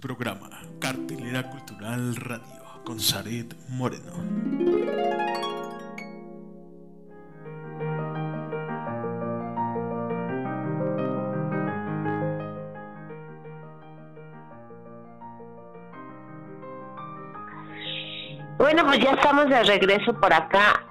Programa, 0.00 0.48
Cartelera 0.80 1.42
Cultural 1.50 2.14
Radio, 2.16 2.82
con 2.84 3.00
Saret 3.00 3.54
Moreno. 3.68 4.12
Bueno, 18.58 18.84
pues 18.86 18.98
ya 19.00 19.12
estamos 19.12 19.48
de 19.48 19.62
regreso 19.64 20.12
por 20.20 20.32
acá. 20.32 20.84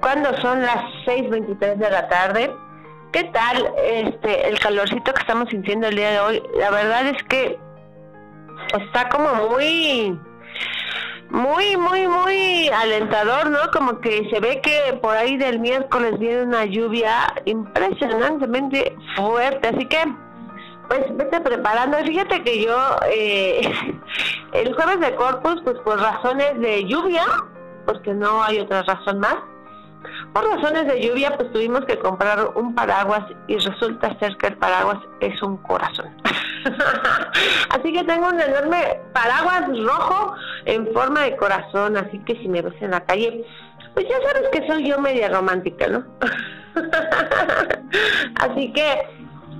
Cuando 0.00 0.36
son 0.40 0.62
las 0.62 0.84
6:23 1.04 1.78
de 1.78 1.90
la 1.90 2.08
tarde. 2.08 2.50
¿Qué 3.12 3.24
tal 3.24 3.70
este 3.84 4.48
el 4.48 4.58
calorcito 4.58 5.12
que 5.12 5.20
estamos 5.20 5.50
sintiendo 5.50 5.88
el 5.88 5.96
día 5.96 6.12
de 6.12 6.20
hoy? 6.20 6.42
La 6.58 6.70
verdad 6.70 7.06
es 7.08 7.22
que 7.24 7.58
está 8.80 9.08
como 9.08 9.50
muy 9.50 10.18
muy 11.30 11.76
muy 11.76 12.06
muy 12.06 12.68
alentador, 12.68 13.50
¿no? 13.50 13.58
Como 13.72 14.00
que 14.00 14.28
se 14.30 14.40
ve 14.40 14.60
que 14.60 14.98
por 15.00 15.16
ahí 15.16 15.36
del 15.36 15.60
miércoles 15.60 16.18
viene 16.18 16.42
una 16.42 16.64
lluvia 16.66 17.34
impresionantemente 17.46 18.96
fuerte, 19.16 19.68
así 19.68 19.86
que 19.86 19.98
pues 20.88 21.16
vete 21.16 21.40
preparando. 21.40 21.96
Fíjate 21.98 22.42
que 22.42 22.62
yo 22.62 22.76
eh, 23.10 23.62
el 24.52 24.74
jueves 24.74 25.00
de 25.00 25.14
Corpus, 25.14 25.62
pues 25.64 25.78
por 25.78 25.98
razones 25.98 26.60
de 26.60 26.84
lluvia, 26.84 27.24
porque 27.86 28.12
no 28.12 28.42
hay 28.42 28.60
otra 28.60 28.82
razón 28.82 29.18
más, 29.18 29.36
por 30.32 30.44
razones 30.44 30.86
de 30.86 31.00
lluvia, 31.00 31.36
pues 31.36 31.50
tuvimos 31.52 31.84
que 31.86 31.98
comprar 31.98 32.52
un 32.56 32.74
paraguas 32.74 33.24
y 33.48 33.56
resulta 33.56 34.18
ser 34.18 34.36
que 34.36 34.48
el 34.48 34.56
paraguas 34.58 34.98
es 35.20 35.42
un 35.42 35.56
corazón. 35.58 36.14
así 37.70 37.92
que 37.92 38.04
tengo 38.04 38.28
un 38.28 38.40
enorme 38.40 39.00
paraguas 39.12 39.64
rojo 39.84 40.34
en 40.64 40.92
forma 40.92 41.22
de 41.22 41.36
corazón, 41.36 41.96
así 41.96 42.18
que 42.20 42.36
si 42.36 42.48
me 42.48 42.62
ves 42.62 42.74
en 42.80 42.92
la 42.92 43.04
calle, 43.04 43.44
pues 43.94 44.06
ya 44.08 44.16
sabes 44.22 44.48
que 44.52 44.66
soy 44.66 44.88
yo 44.88 44.98
media 44.98 45.28
romántica, 45.28 45.86
¿no? 45.88 46.04
así 48.40 48.72
que 48.72 49.06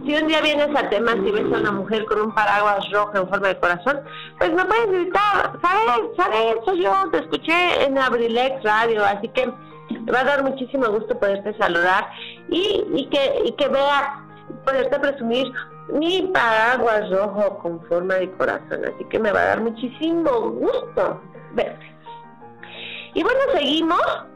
si 0.05 0.15
un 0.15 0.27
día 0.27 0.41
vienes 0.41 0.69
a 0.75 0.89
temas 0.89 1.17
y 1.17 1.31
ves 1.31 1.53
a 1.53 1.59
una 1.61 1.73
mujer 1.73 2.05
con 2.07 2.21
un 2.21 2.35
paraguas 2.35 2.91
rojo 2.91 3.17
en 3.17 3.29
forma 3.29 3.49
de 3.49 3.59
corazón, 3.59 4.01
pues 4.39 4.53
me 4.53 4.65
puedes 4.65 4.91
gritar, 4.91 5.53
¿sabes? 5.63 6.17
¿Sabes? 6.17 6.57
Soy 6.65 6.83
yo, 6.83 6.93
te 7.13 7.19
escuché 7.19 7.85
en 7.85 7.99
Abrilex 7.99 8.63
Radio, 8.65 9.05
así 9.05 9.29
que 9.29 9.47
me 9.91 10.13
va 10.13 10.21
a 10.21 10.25
dar 10.25 10.43
muchísimo 10.43 10.89
gusto 10.89 11.19
poderte 11.19 11.57
saludar 11.59 12.09
y, 12.49 12.85
y 12.95 13.07
que 13.07 13.43
y 13.45 13.53
que 13.53 13.69
veas, 13.69 14.05
poderte 14.65 14.99
presumir 14.99 15.53
mi 15.89 16.31
paraguas 16.33 17.11
rojo 17.11 17.59
con 17.59 17.81
forma 17.87 18.15
de 18.15 18.31
corazón, 18.33 18.85
así 18.85 19.05
que 19.11 19.19
me 19.19 19.33
va 19.33 19.41
a 19.41 19.47
dar 19.47 19.61
muchísimo 19.61 20.31
gusto 20.51 21.21
verte. 21.53 21.93
Y 23.15 23.23
bueno, 23.23 23.41
seguimos 23.55 24.27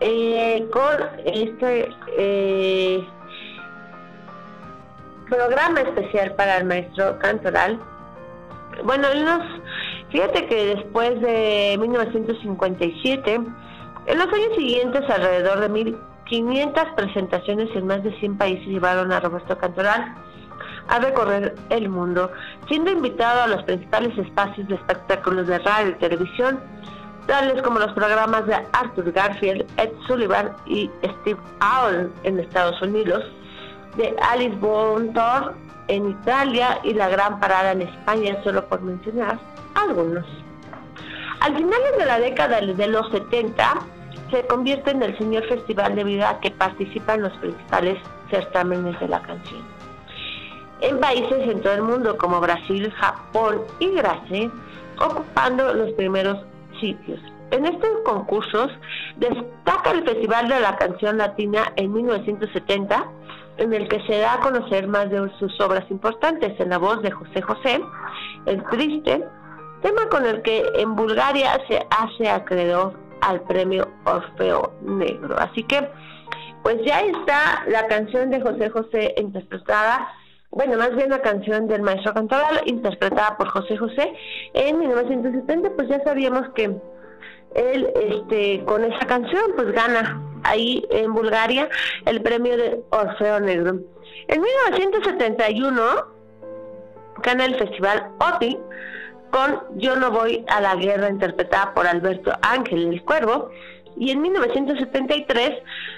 eh, 0.00 0.68
con 0.72 0.96
este... 1.24 1.88
Eh, 2.16 3.06
programa 5.28 5.80
especial 5.80 6.34
para 6.34 6.58
el 6.58 6.64
maestro 6.64 7.18
Cantoral. 7.18 7.78
Bueno, 8.84 9.08
nos, 9.14 9.42
fíjate 10.10 10.46
que 10.46 10.76
después 10.76 11.20
de 11.20 11.76
1957, 11.78 13.34
en 13.34 14.18
los 14.18 14.26
años 14.26 14.56
siguientes, 14.56 15.02
alrededor 15.10 15.60
de 15.60 15.70
1.500 15.70 16.94
presentaciones 16.94 17.68
en 17.74 17.86
más 17.86 18.02
de 18.02 18.18
100 18.18 18.38
países 18.38 18.66
llevaron 18.66 19.12
a 19.12 19.20
Roberto 19.20 19.56
Cantoral 19.58 20.14
a 20.88 20.98
recorrer 20.98 21.54
el 21.70 21.88
mundo, 21.88 22.30
siendo 22.68 22.90
invitado 22.90 23.42
a 23.42 23.46
los 23.46 23.62
principales 23.64 24.16
espacios 24.18 24.66
de 24.68 24.74
espectáculos 24.74 25.46
de 25.46 25.58
radio 25.58 25.90
y 25.90 25.94
televisión, 25.94 26.60
tales 27.26 27.60
como 27.62 27.78
los 27.78 27.92
programas 27.92 28.46
de 28.46 28.54
Arthur 28.72 29.12
Garfield, 29.12 29.66
Ed 29.76 29.90
Sullivan 30.06 30.50
y 30.66 30.90
Steve 31.20 31.38
Allen 31.60 32.12
en 32.24 32.40
Estados 32.40 32.80
Unidos, 32.80 33.22
de 33.96 34.14
Alice 34.30 34.56
Bon 34.56 35.12
Tour 35.12 35.54
en 35.88 36.10
Italia 36.10 36.78
y 36.84 36.94
la 36.94 37.08
Gran 37.08 37.38
Parada 37.40 37.72
en 37.72 37.82
España, 37.82 38.36
solo 38.44 38.64
por 38.66 38.80
mencionar 38.80 39.38
algunos. 39.74 40.24
Al 41.40 41.54
finales 41.54 41.98
de 41.98 42.06
la 42.06 42.18
década 42.18 42.60
de 42.60 42.88
los 42.88 43.10
70, 43.10 43.74
se 44.30 44.46
convierte 44.46 44.90
en 44.90 45.02
el 45.02 45.16
señor 45.18 45.44
festival 45.48 45.94
debido 45.94 46.26
a 46.26 46.40
que 46.40 46.50
participa 46.50 47.14
en 47.14 47.22
los 47.22 47.32
principales 47.38 47.98
certámenes 48.30 48.98
de 49.00 49.08
la 49.08 49.20
canción. 49.22 49.77
En 50.80 51.00
países 51.00 51.48
en 51.48 51.60
todo 51.60 51.74
el 51.74 51.82
mundo 51.82 52.16
como 52.16 52.40
Brasil, 52.40 52.92
Japón 52.92 53.62
y 53.80 53.88
Brasil, 53.88 54.50
ocupando 55.00 55.72
los 55.74 55.90
primeros 55.92 56.38
sitios. 56.80 57.20
En 57.50 57.64
estos 57.64 57.90
concursos 58.04 58.70
destaca 59.16 59.90
el 59.92 60.04
Festival 60.04 60.48
de 60.48 60.60
la 60.60 60.76
Canción 60.76 61.16
Latina 61.18 61.72
en 61.76 61.92
1970, 61.92 63.06
en 63.56 63.72
el 63.72 63.88
que 63.88 64.00
se 64.06 64.18
da 64.18 64.34
a 64.34 64.40
conocer 64.40 64.86
más 64.86 65.10
de 65.10 65.30
sus 65.38 65.58
obras 65.60 65.84
importantes 65.90 66.58
en 66.60 66.68
la 66.68 66.78
voz 66.78 67.02
de 67.02 67.10
José 67.10 67.42
José, 67.42 67.80
El 68.46 68.62
Triste, 68.66 69.24
tema 69.82 70.08
con 70.10 70.26
el 70.26 70.42
que 70.42 70.62
en 70.76 70.94
Bulgaria 70.94 71.58
se 71.68 71.86
hace 71.90 72.28
acreedor 72.28 72.92
al 73.22 73.40
premio 73.42 73.88
Orfeo 74.04 74.74
Negro. 74.82 75.36
Así 75.38 75.62
que, 75.64 75.88
pues 76.62 76.76
ya 76.84 77.00
está 77.00 77.64
la 77.66 77.86
canción 77.86 78.30
de 78.30 78.40
José 78.40 78.70
José 78.70 79.14
interpretada, 79.16 80.08
bueno, 80.50 80.76
más 80.78 80.94
bien 80.94 81.10
la 81.10 81.20
canción 81.20 81.68
del 81.68 81.82
maestro 81.82 82.14
cantoral 82.14 82.60
interpretada 82.66 83.36
por 83.36 83.48
José 83.48 83.76
José 83.76 84.12
en 84.54 84.78
1970, 84.78 85.70
pues 85.76 85.88
ya 85.88 86.02
sabíamos 86.04 86.48
que 86.54 86.74
él 87.54 87.88
este 87.94 88.64
con 88.64 88.84
esa 88.84 89.06
canción 89.06 89.52
pues 89.56 89.72
gana 89.72 90.22
ahí 90.44 90.84
en 90.90 91.12
Bulgaria 91.12 91.68
el 92.06 92.22
premio 92.22 92.56
de 92.56 92.82
Orfeo 92.90 93.40
Negro. 93.40 93.80
En 94.28 94.40
1971 94.40 95.82
gana 97.22 97.44
el 97.44 97.56
festival 97.56 98.10
OTI 98.18 98.58
con 99.30 99.62
Yo 99.76 99.96
no 99.96 100.10
voy 100.10 100.44
a 100.48 100.60
la 100.60 100.74
guerra 100.76 101.10
interpretada 101.10 101.74
por 101.74 101.86
Alberto 101.86 102.32
Ángel 102.42 102.88
el 102.88 103.04
Cuervo 103.04 103.50
y 103.98 104.10
en 104.10 104.22
1973 104.22 105.50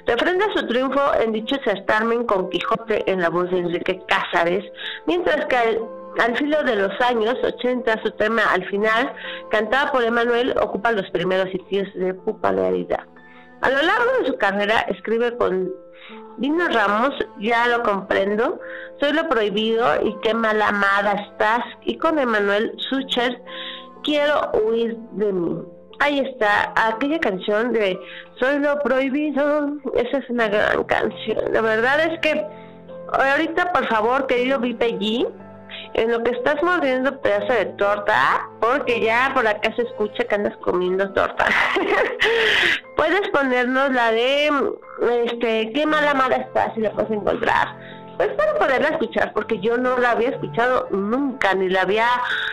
refrenda 0.06 0.46
su 0.54 0.66
triunfo 0.66 1.00
en 1.20 1.32
dicho 1.32 1.56
certamen 1.64 2.24
con 2.24 2.48
Quijote 2.50 3.10
en 3.10 3.20
la 3.20 3.28
voz 3.28 3.50
de 3.50 3.58
Enrique 3.58 4.00
Cázares, 4.08 4.64
mientras 5.06 5.46
que 5.46 5.80
al 6.18 6.36
filo 6.36 6.62
de 6.64 6.76
los 6.76 7.00
años 7.00 7.36
80, 7.42 8.02
su 8.02 8.10
tema 8.12 8.42
al 8.50 8.64
final, 8.66 9.12
cantado 9.50 9.92
por 9.92 10.02
Emanuel, 10.02 10.54
ocupa 10.60 10.92
los 10.92 11.08
primeros 11.10 11.50
sitios 11.50 11.88
de 11.94 12.14
popularidad. 12.14 13.04
A 13.60 13.70
lo 13.70 13.82
largo 13.82 14.10
de 14.20 14.26
su 14.26 14.36
carrera 14.36 14.80
escribe 14.88 15.36
con 15.36 15.70
Dino 16.38 16.66
Ramos, 16.68 17.14
Ya 17.38 17.68
lo 17.68 17.82
comprendo, 17.82 18.58
Soy 18.98 19.12
lo 19.12 19.28
prohibido 19.28 19.86
y 20.02 20.16
Qué 20.22 20.34
mala 20.34 20.68
amada 20.68 21.12
estás, 21.12 21.60
y 21.84 21.96
con 21.98 22.18
Emanuel 22.18 22.72
Sucher, 22.88 23.40
Quiero 24.02 24.50
huir 24.64 24.96
de 25.12 25.32
mí. 25.32 25.62
Ahí 26.00 26.18
está, 26.20 26.72
aquella 26.74 27.20
canción 27.20 27.72
de 27.74 27.98
Soy 28.38 28.58
lo 28.58 28.78
prohibido, 28.80 29.68
esa 29.94 30.16
es 30.16 30.30
una 30.30 30.48
gran 30.48 30.82
canción. 30.84 31.52
La 31.52 31.60
verdad 31.60 32.00
es 32.00 32.18
que 32.20 32.42
ahorita, 33.12 33.70
por 33.72 33.86
favor, 33.86 34.26
querido 34.26 34.58
Vipe 34.58 34.98
G, 34.98 35.28
en 35.92 36.10
lo 36.10 36.22
que 36.22 36.30
estás 36.30 36.62
mordiendo 36.62 37.20
pedazo 37.20 37.52
de 37.52 37.66
torta, 37.76 38.48
porque 38.60 39.00
ya 39.00 39.30
por 39.34 39.46
acá 39.46 39.74
se 39.76 39.82
escucha 39.82 40.24
que 40.24 40.34
andas 40.34 40.56
comiendo 40.58 41.12
torta. 41.12 41.46
puedes 42.96 43.28
ponernos 43.28 43.92
la 43.92 44.10
de, 44.10 44.50
este, 45.26 45.70
qué 45.72 45.86
mala 45.86 46.14
mala 46.14 46.36
está, 46.36 46.72
si 46.74 46.80
la 46.80 46.92
puedes 46.92 47.10
encontrar. 47.10 47.76
Pues 48.16 48.30
para 48.30 48.54
poderla 48.54 48.88
escuchar, 48.88 49.32
porque 49.34 49.58
yo 49.60 49.76
no 49.76 49.98
la 49.98 50.12
había 50.12 50.30
escuchado 50.30 50.88
nunca, 50.90 51.54
ni 51.54 51.68
la 51.68 51.82
había, 51.82 52.06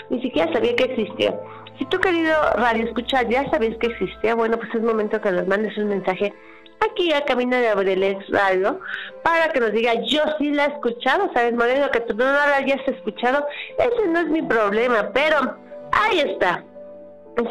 ni 0.10 0.22
siquiera 0.22 0.52
sabía 0.52 0.76
que 0.76 0.84
existía. 0.84 1.34
Si 1.78 1.86
tú, 1.86 2.00
querido 2.00 2.34
radio 2.56 2.86
escuchar, 2.86 3.28
ya 3.28 3.50
sabes 3.50 3.78
que 3.78 3.88
existía, 3.88 4.36
bueno, 4.36 4.58
pues 4.58 4.74
es 4.74 4.82
momento 4.82 5.22
que 5.22 5.32
nos 5.32 5.48
mandes 5.48 5.78
un 5.78 5.90
mensaje 5.90 6.34
aquí 6.80 7.12
a 7.14 7.24
Camino 7.26 7.56
de 7.56 7.70
Abrelex 7.70 8.28
Radio 8.30 8.80
para 9.24 9.52
que 9.52 9.60
nos 9.60 9.72
diga, 9.72 9.94
yo 10.06 10.22
sí 10.38 10.52
la 10.52 10.66
he 10.66 10.70
escuchado, 10.70 11.30
¿sabes, 11.34 11.54
Moreno? 11.54 11.90
Que 11.92 12.02
tú 12.02 12.16
no 12.16 12.26
la 12.26 12.56
hayas 12.56 12.82
escuchado, 12.88 13.46
ese 13.78 14.08
no 14.08 14.20
es 14.20 14.28
mi 14.28 14.42
problema, 14.42 15.10
pero 15.14 15.56
ahí 15.92 16.20
está. 16.20 16.64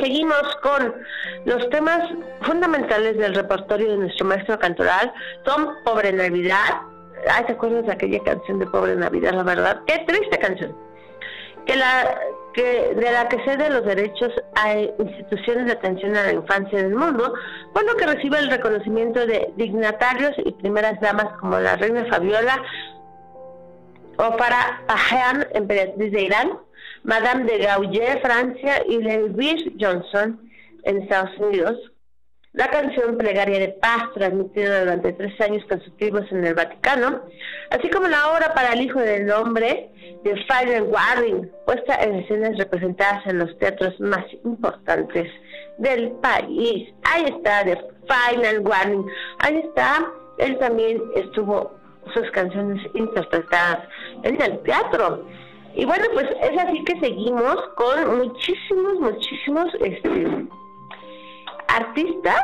Seguimos 0.00 0.42
con 0.62 0.94
los 1.44 1.70
temas 1.70 2.10
fundamentales 2.42 3.16
del 3.18 3.34
repertorio 3.34 3.92
de 3.92 3.98
nuestro 3.98 4.26
maestro 4.26 4.58
cantoral. 4.58 5.12
Son 5.44 5.68
Pobre 5.84 6.12
Navidad, 6.12 6.80
ay, 7.30 7.44
¿te 7.44 7.52
acuerdas 7.52 7.86
de 7.86 7.92
aquella 7.92 8.20
canción 8.24 8.58
de 8.58 8.66
Pobre 8.66 8.96
Navidad? 8.96 9.34
La 9.34 9.44
verdad, 9.44 9.80
qué 9.86 10.04
triste 10.06 10.38
canción. 10.38 10.76
Que 11.66 11.76
la 11.76 12.18
que 12.56 12.94
de 12.94 13.12
la 13.12 13.28
que 13.28 13.44
cede 13.44 13.68
los 13.68 13.84
derechos 13.84 14.32
a 14.54 14.74
instituciones 14.74 15.66
de 15.66 15.72
atención 15.72 16.16
a 16.16 16.24
la 16.24 16.32
infancia 16.32 16.82
del 16.82 16.94
mundo, 16.94 17.34
por 17.74 17.84
lo 17.84 17.94
que 17.96 18.06
recibe 18.06 18.38
el 18.38 18.50
reconocimiento 18.50 19.26
de 19.26 19.52
dignatarios 19.56 20.32
y 20.38 20.52
primeras 20.52 20.98
damas 21.00 21.26
como 21.38 21.60
la 21.60 21.76
reina 21.76 22.06
Fabiola 22.06 22.62
o 24.16 24.36
para 24.38 24.80
Ajean, 24.88 25.46
emperatriz 25.52 26.10
de 26.10 26.22
Irán, 26.22 26.58
Madame 27.02 27.44
de 27.44 27.58
Gaulle, 27.58 28.20
Francia, 28.22 28.82
y 28.88 29.02
Louise 29.02 29.72
Johnson, 29.78 30.40
en 30.84 31.02
Estados 31.02 31.36
Unidos. 31.38 31.76
La 32.54 32.70
canción 32.70 33.18
Plegaria 33.18 33.58
de 33.58 33.68
Paz, 33.68 34.04
transmitida 34.14 34.80
durante 34.80 35.12
tres 35.12 35.38
años 35.42 35.62
consecutivos 35.68 36.24
en 36.30 36.46
el 36.46 36.54
Vaticano, 36.54 37.20
así 37.68 37.90
como 37.90 38.08
la 38.08 38.30
obra 38.30 38.54
para 38.54 38.72
el 38.72 38.80
Hijo 38.80 38.98
del 38.98 39.30
Hombre 39.30 39.90
de 40.26 40.34
Final 40.46 40.88
Warning, 40.88 41.48
puesta 41.66 42.02
en 42.02 42.16
escenas 42.16 42.58
representadas 42.58 43.24
en 43.26 43.38
los 43.38 43.56
teatros 43.58 43.98
más 44.00 44.24
importantes 44.44 45.30
del 45.78 46.10
país. 46.20 46.92
Ahí 47.04 47.24
está, 47.26 47.62
de 47.62 47.76
Final 48.08 48.66
Warning. 48.66 49.06
Ahí 49.38 49.56
está, 49.58 50.04
él 50.38 50.58
también 50.58 51.00
estuvo 51.14 51.70
sus 52.12 52.28
canciones 52.32 52.84
interpretadas 52.94 53.86
en 54.24 54.40
el 54.42 54.58
teatro. 54.64 55.24
Y 55.76 55.84
bueno, 55.84 56.04
pues 56.14 56.26
es 56.42 56.58
así 56.58 56.82
que 56.84 56.98
seguimos 56.98 57.56
con 57.76 58.18
muchísimos, 58.18 58.94
muchísimos 58.98 59.66
este, 59.78 60.26
artistas. 61.68 62.42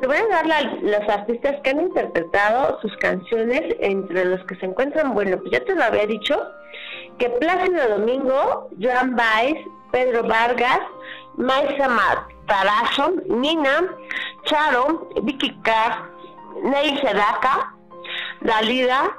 Te 0.00 0.06
voy 0.06 0.16
a 0.16 0.26
dar 0.28 0.46
la, 0.46 0.62
los 0.82 1.08
artistas 1.08 1.60
que 1.62 1.70
han 1.70 1.80
interpretado 1.80 2.78
sus 2.82 2.94
canciones, 2.98 3.62
entre 3.80 4.26
los 4.26 4.44
que 4.44 4.56
se 4.56 4.66
encuentran, 4.66 5.14
bueno, 5.14 5.38
pues 5.38 5.52
ya 5.52 5.60
te 5.64 5.74
lo 5.74 5.84
había 5.84 6.06
dicho, 6.06 6.36
que 7.18 7.28
Plácido 7.30 7.98
Domingo, 7.98 8.68
Joan 8.78 9.16
Baez, 9.16 9.56
Pedro 9.90 10.22
Vargas, 10.24 10.80
Maisa 11.36 11.88
Matarazo, 11.88 13.14
Nina, 13.28 13.84
Charo, 14.44 15.08
Vicky 15.22 15.56
Carr, 15.62 16.10
Neil 16.62 16.98
Sedaka, 17.00 17.74
Dalida, 18.40 19.16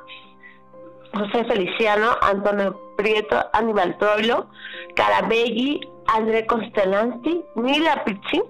José 1.14 1.46
Feliciano, 1.46 2.18
Antonio 2.22 2.80
Prieto, 2.98 3.44
Aníbal 3.54 3.98
Troilo, 3.98 4.48
Carabelli, 4.96 5.82
André 6.08 6.46
Constelanti, 6.46 7.44
Mila 7.56 8.04
Pizzi, 8.04 8.42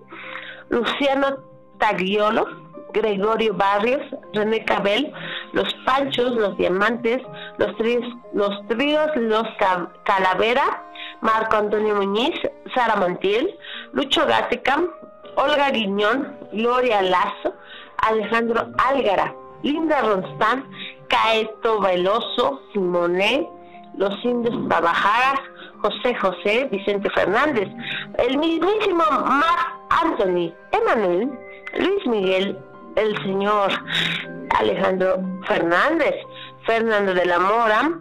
Luciano 0.70 1.38
Tagliolo, 1.80 2.67
Gregorio 2.98 3.54
Barrios, 3.54 4.02
René 4.34 4.64
Cabel, 4.66 5.12
Los 5.54 5.74
Panchos, 5.86 6.32
Los 6.36 6.58
Diamantes, 6.58 7.22
Los 7.58 7.76
Tríos, 7.78 8.06
Los, 8.34 8.68
tríos, 8.68 9.10
los 9.16 9.48
Calavera, 10.04 10.84
Marco 11.22 11.58
Antonio 11.58 11.96
Muñiz, 11.96 12.36
Sara 12.74 12.96
Montiel, 12.96 13.58
Lucho 13.94 14.26
Gática, 14.26 14.84
Olga 15.36 15.70
Guiñón, 15.72 16.36
Gloria 16.52 17.02
Lazo, 17.02 17.54
Alejandro 17.98 18.68
Álgara, 18.78 19.34
Linda 19.64 20.02
Ronstán, 20.02 20.66
Caeto 21.08 21.80
Veloso, 21.82 22.62
Simonet, 22.74 23.48
Los 23.96 24.14
Indios 24.24 24.56
Trabajaras, 24.68 25.40
José 25.82 26.16
José, 26.16 26.68
Vicente 26.72 27.10
Fernández, 27.12 27.70
el 28.18 28.38
mismísimo 28.38 29.04
Mark 29.26 29.78
Anthony, 29.90 30.54
Emanuel, 30.72 31.32
Luis 31.80 32.08
Miguel, 32.08 32.58
el 32.98 33.16
señor 33.24 33.72
Alejandro 34.60 35.20
Fernández, 35.48 36.16
Fernando 36.66 37.14
de 37.14 37.26
la 37.26 37.40
Mora, 37.40 37.92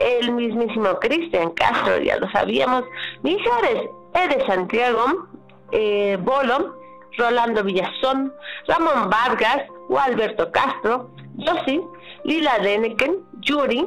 el 0.00 0.32
mismísimo 0.32 0.98
Cristian 0.98 1.50
Castro, 1.50 1.98
ya 1.98 2.16
lo 2.16 2.28
sabíamos, 2.30 2.84
Mijares, 3.22 3.88
Ede 4.14 4.44
Santiago, 4.46 5.28
eh, 5.70 6.18
Bolo, 6.20 6.76
Rolando 7.16 7.62
Villazón, 7.62 8.32
Ramón 8.66 9.10
Vargas, 9.10 9.62
Alberto 9.96 10.50
Castro, 10.50 11.10
Josi, 11.38 11.80
Lila 12.24 12.58
Deneken, 12.58 13.18
Yuri, 13.40 13.86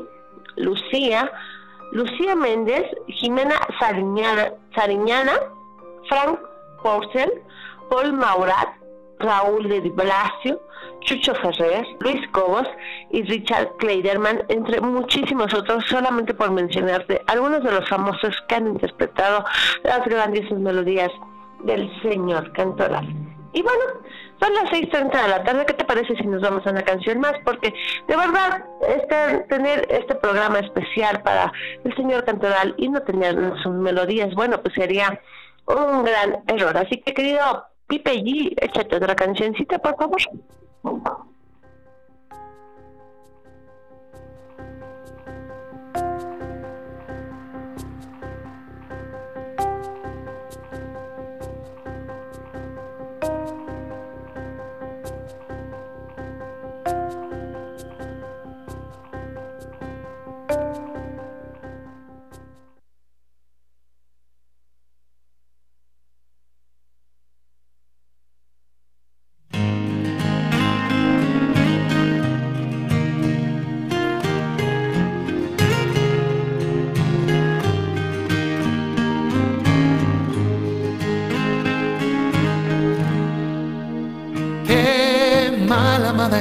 Lucía, 0.56 1.30
Lucía 1.92 2.36
Méndez, 2.36 2.86
Jimena 3.08 3.56
Sariñana, 3.80 5.34
Frank 6.08 6.40
Porcel, 6.82 7.44
Paul 7.90 8.14
Maurat, 8.14 8.70
Raúl 9.20 9.68
de 9.70 9.82
Blasio, 9.82 10.62
Chucho 11.02 11.34
Ferrer, 11.36 11.86
Luis 12.00 12.28
Cobos 12.32 12.68
y 13.12 13.24
Richard 13.24 13.76
Kleiderman, 13.78 14.44
entre 14.50 14.82
muchísimos 14.82 15.54
otros, 15.54 15.86
solamente 15.88 16.34
por 16.34 16.52
mencionarte 16.52 17.22
algunos 17.28 17.64
de 17.64 17.72
los 17.72 17.88
famosos 17.88 18.36
que 18.48 18.56
han 18.56 18.68
interpretado 18.68 19.46
las 19.84 20.06
grandiosas 20.06 20.60
melodías 20.60 21.12
del 21.64 21.90
señor 22.02 22.52
Cantoral. 22.54 23.08
Y 23.54 23.62
bueno, 23.62 23.84
son 24.42 24.54
las 24.54 24.66
6.30 24.66 25.22
de 25.22 25.30
la 25.30 25.44
tarde. 25.46 25.66
¿Qué 25.66 25.74
te 25.74 25.86
parece 25.86 26.14
si 26.18 26.28
nos 26.28 26.42
vamos 26.42 26.68
a 26.68 26.72
una 26.72 26.84
canción 26.84 27.22
más? 27.22 27.36
Porque 27.46 27.74
de 28.06 28.18
verdad, 28.18 28.66
este, 28.86 29.46
tener 29.48 29.88
este 29.90 30.14
programa 30.16 30.60
especial 30.60 31.22
para 31.24 31.54
el 31.86 31.96
señor 31.96 32.26
Cantoral 32.26 32.76
y 32.78 32.90
no 32.90 33.02
tener 33.04 33.36
sus 33.64 33.74
melodías, 33.74 34.36
bueno, 34.36 34.62
pues 34.62 34.74
sería 34.74 35.22
un 35.68 36.04
gran 36.04 36.44
error. 36.48 36.76
Así 36.78 36.98
que, 36.98 37.14
querido 37.14 37.66
Pipe 37.88 38.12
G, 38.24 38.54
échate 38.58 38.96
otra 38.96 39.16
cancioncita, 39.16 39.78
por 39.80 39.96
favor. 39.96 40.22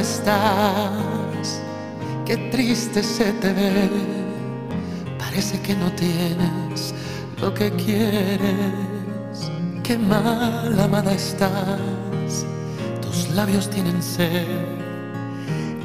Estás, 0.00 1.62
qué 2.26 2.36
triste 2.50 3.02
se 3.02 3.32
te 3.34 3.52
ve, 3.52 3.90
parece 5.18 5.60
que 5.60 5.74
no 5.74 5.90
tienes 5.92 6.94
lo 7.40 7.52
que 7.54 7.70
quieres, 7.72 9.50
qué 9.82 9.96
mal 9.96 10.78
amada 10.78 11.12
estás, 11.12 12.44
tus 13.00 13.30
labios 13.30 13.68
tienen 13.70 14.02
sed, 14.02 14.46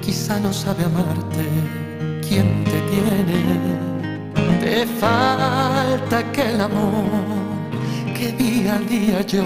quizá 0.01 0.39
no 0.39 0.51
sabe 0.53 0.83
amarte. 0.85 1.45
Quien 2.27 2.63
te 2.63 2.79
tiene, 2.91 3.41
te 4.59 4.85
falta 4.85 6.19
aquel 6.19 6.61
amor 6.61 7.05
que 8.15 8.31
día 8.33 8.75
a 8.75 8.79
día 8.79 9.21
yo 9.21 9.43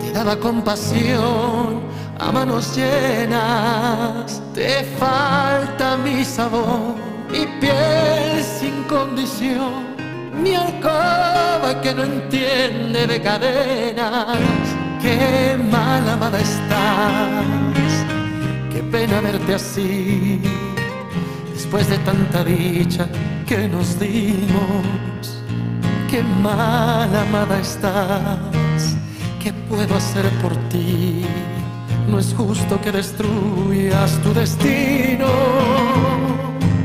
te 0.00 0.12
daba 0.12 0.38
compasión 0.38 1.81
a 2.22 2.30
manos 2.30 2.76
llenas, 2.76 4.40
te 4.54 4.84
falta 4.98 5.96
mi 5.96 6.24
sabor 6.24 6.94
y 7.32 7.46
piel 7.60 8.42
sin 8.42 8.84
condición, 8.84 9.96
mi 10.40 10.54
alcoba 10.54 11.80
que 11.82 11.92
no 11.94 12.04
entiende 12.04 13.06
de 13.08 13.20
cadenas, 13.20 14.38
qué 15.00 15.58
mal 15.70 16.08
amada 16.08 16.38
estás, 16.38 17.92
qué 18.72 18.82
pena 18.84 19.20
verte 19.20 19.54
así, 19.54 20.40
después 21.52 21.88
de 21.88 21.98
tanta 21.98 22.44
dicha 22.44 23.08
que 23.46 23.68
nos 23.68 23.98
dimos, 23.98 25.42
qué 26.08 26.22
mal 26.22 27.10
amada 27.16 27.58
estás, 27.58 28.96
qué 29.42 29.52
puedo 29.68 29.96
hacer 29.96 30.28
por 30.40 30.54
ti 30.68 31.26
no 32.08 32.18
es 32.18 32.34
justo 32.34 32.80
que 32.80 32.92
destruyas 32.92 34.12
tu 34.22 34.32
destino. 34.32 35.26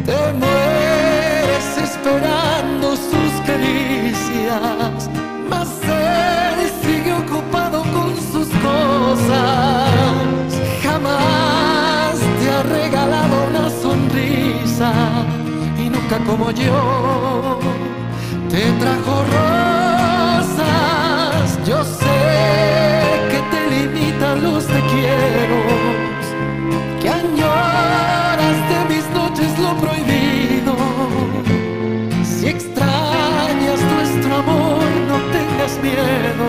Te 0.06 0.34
mueres 0.34 1.77
esperando 1.77 2.95
sus 2.95 3.32
caricias, 3.45 5.10
mas 5.49 5.67
él 5.84 6.69
sigue 6.82 7.13
ocupado 7.13 7.82
con 7.82 8.15
sus 8.32 8.47
cosas. 8.67 9.89
Jamás 10.84 12.15
te 12.39 12.49
ha 12.49 12.63
regalado 12.63 13.47
una 13.49 13.69
sonrisa 13.69 14.93
como 16.25 16.51
yo 16.51 17.60
te 18.49 18.71
trajo 18.80 19.23
rosas. 19.23 19.87
Los 24.35 24.65
te 24.67 24.81
quiero, 24.91 25.57
que 27.01 27.09
añoras 27.09 28.57
de 28.71 28.79
mis 28.93 29.09
noches 29.11 29.57
lo 29.59 29.75
prohibido. 29.77 30.75
Si 32.23 32.47
extrañas 32.47 33.79
nuestro 33.95 34.35
amor, 34.35 34.83
no 35.07 35.17
tengas 35.31 35.79
miedo. 35.81 36.47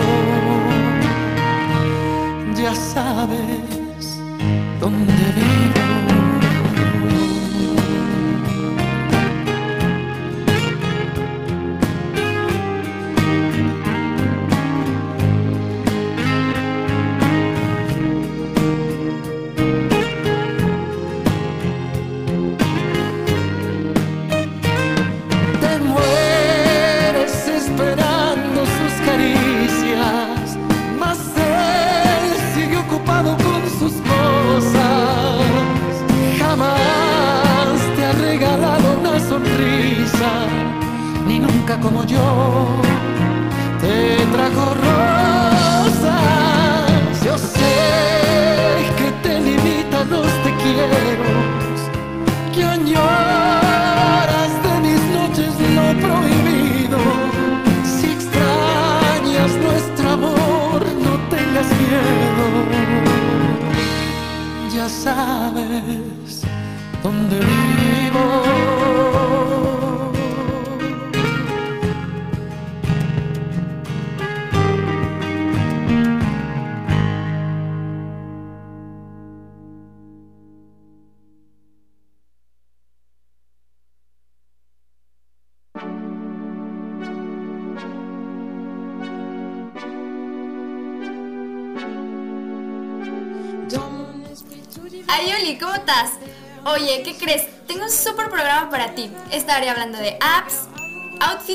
Ya 2.55 2.75
sabes 2.75 3.78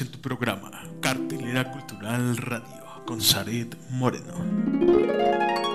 En 0.00 0.10
tu 0.10 0.20
programa, 0.20 0.72
Cartelera 1.00 1.70
Cultural 1.70 2.36
Radio, 2.36 3.04
con 3.06 3.20
Saret 3.20 3.76
Moreno. 3.90 5.73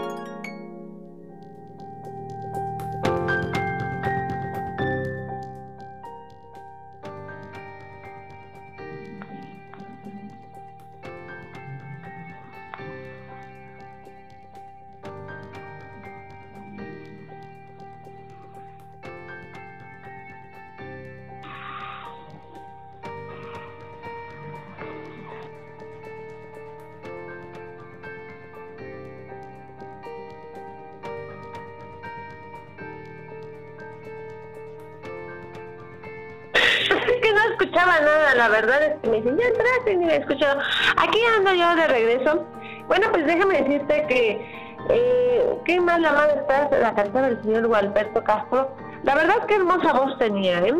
Ni 39.95 40.05
me 40.05 40.13
he 40.13 40.17
escuchado. 40.17 40.59
Aquí 40.97 41.19
ando 41.37 41.53
yo 41.53 41.75
de 41.75 41.87
regreso. 41.87 42.45
Bueno, 42.87 43.07
pues 43.11 43.25
déjame 43.25 43.61
decirte 43.61 44.05
que 44.07 44.59
eh, 44.89 45.59
qué 45.65 45.79
mal 45.79 46.01
la 46.01 46.13
madre 46.13 46.39
está 46.39 46.69
la 46.79 46.95
canción 46.95 47.23
del 47.23 47.41
señor 47.43 47.67
Gualberto 47.67 48.23
Castro. 48.23 48.75
La 49.03 49.15
verdad 49.15 49.37
es 49.39 49.45
que 49.45 49.55
hermosa 49.55 49.93
voz 49.93 50.17
tenía, 50.17 50.59
¿eh? 50.59 50.75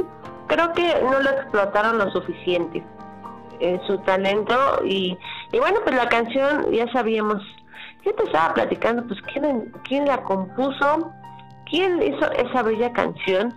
Creo 0.47 0.73
que 0.73 0.95
no 1.03 1.19
lo 1.19 1.29
explotaron 1.29 1.99
lo 1.99 2.09
suficiente, 2.11 2.83
eh, 3.59 3.79
su 3.85 3.99
talento. 3.99 4.81
Y, 4.83 5.17
y 5.51 5.59
bueno, 5.59 5.79
pues 5.83 5.95
la 5.95 6.09
canción 6.09 6.71
ya 6.71 6.91
sabíamos, 6.91 7.43
yo 8.03 8.13
te 8.15 8.23
estaba 8.23 8.53
platicando, 8.55 9.05
pues 9.07 9.21
quién, 9.31 9.71
quién 9.83 10.05
la 10.05 10.23
compuso, 10.23 11.13
quién 11.69 12.01
hizo 12.01 12.31
esa 12.31 12.63
bella 12.63 12.91
canción. 12.93 13.53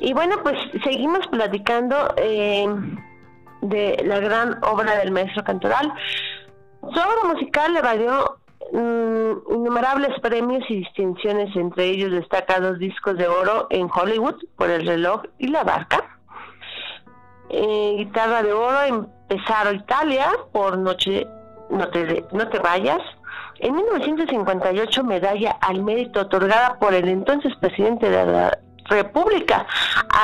Y 0.00 0.12
bueno, 0.12 0.36
pues 0.42 0.56
seguimos 0.84 1.26
platicando 1.28 2.14
eh, 2.16 2.66
de 3.62 4.02
la 4.04 4.20
gran 4.20 4.58
obra 4.64 4.96
del 4.96 5.12
maestro 5.12 5.42
Cantoral. 5.44 5.92
Su 6.80 6.88
obra 6.88 7.32
musical 7.32 7.72
le 7.72 7.80
valió 7.80 8.38
mm, 8.72 9.54
innumerables 9.54 10.20
premios 10.20 10.64
y 10.68 10.80
distinciones, 10.80 11.54
entre 11.56 11.86
ellos 11.86 12.10
destacados 12.10 12.78
discos 12.78 13.16
de 13.16 13.28
oro 13.28 13.68
en 13.70 13.88
Hollywood 13.92 14.36
por 14.56 14.68
El 14.68 14.86
reloj 14.86 15.22
y 15.38 15.48
la 15.48 15.64
barca, 15.64 16.18
eh, 17.48 17.94
guitarra 17.98 18.42
de 18.42 18.52
oro 18.52 18.82
en 18.82 19.06
Pesaro, 19.28 19.72
Italia 19.72 20.30
por 20.52 20.76
Noche 20.76 21.26
No 21.70 21.88
te, 21.88 22.24
no 22.32 22.48
te 22.48 22.58
vayas, 22.58 23.00
en 23.60 23.76
1958 23.76 25.04
medalla 25.04 25.52
al 25.60 25.82
mérito 25.82 26.20
otorgada 26.20 26.78
por 26.80 26.94
el 26.94 27.08
entonces 27.08 27.54
presidente 27.60 28.10
de 28.10 28.26
la 28.26 28.58
República, 28.84 29.66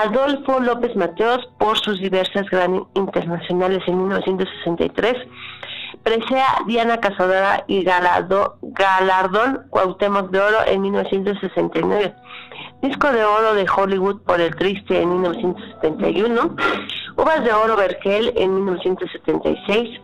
Adolfo 0.02 0.60
López 0.60 0.94
Mateos, 0.96 1.48
por 1.58 1.78
sus 1.78 2.00
diversas 2.00 2.48
grandes 2.50 2.82
internacionales 2.94 3.82
en 3.86 3.98
1963. 3.98 5.14
Presea 6.02 6.46
Diana 6.66 7.00
Cazadora 7.00 7.64
y 7.66 7.82
Galado, 7.82 8.58
Galardón 8.62 9.66
Cuauhtémoc 9.70 10.30
de 10.30 10.40
Oro 10.40 10.58
en 10.66 10.82
1969. 10.82 12.14
Disco 12.82 13.10
de 13.10 13.24
Oro 13.24 13.54
de 13.54 13.66
Hollywood 13.68 14.22
por 14.22 14.40
El 14.40 14.54
Triste 14.54 15.00
en 15.00 15.10
1971. 15.10 16.56
Uvas 17.16 17.44
de 17.44 17.52
Oro 17.52 17.76
Vergel 17.76 18.32
en 18.36 18.54
1976. 18.54 20.00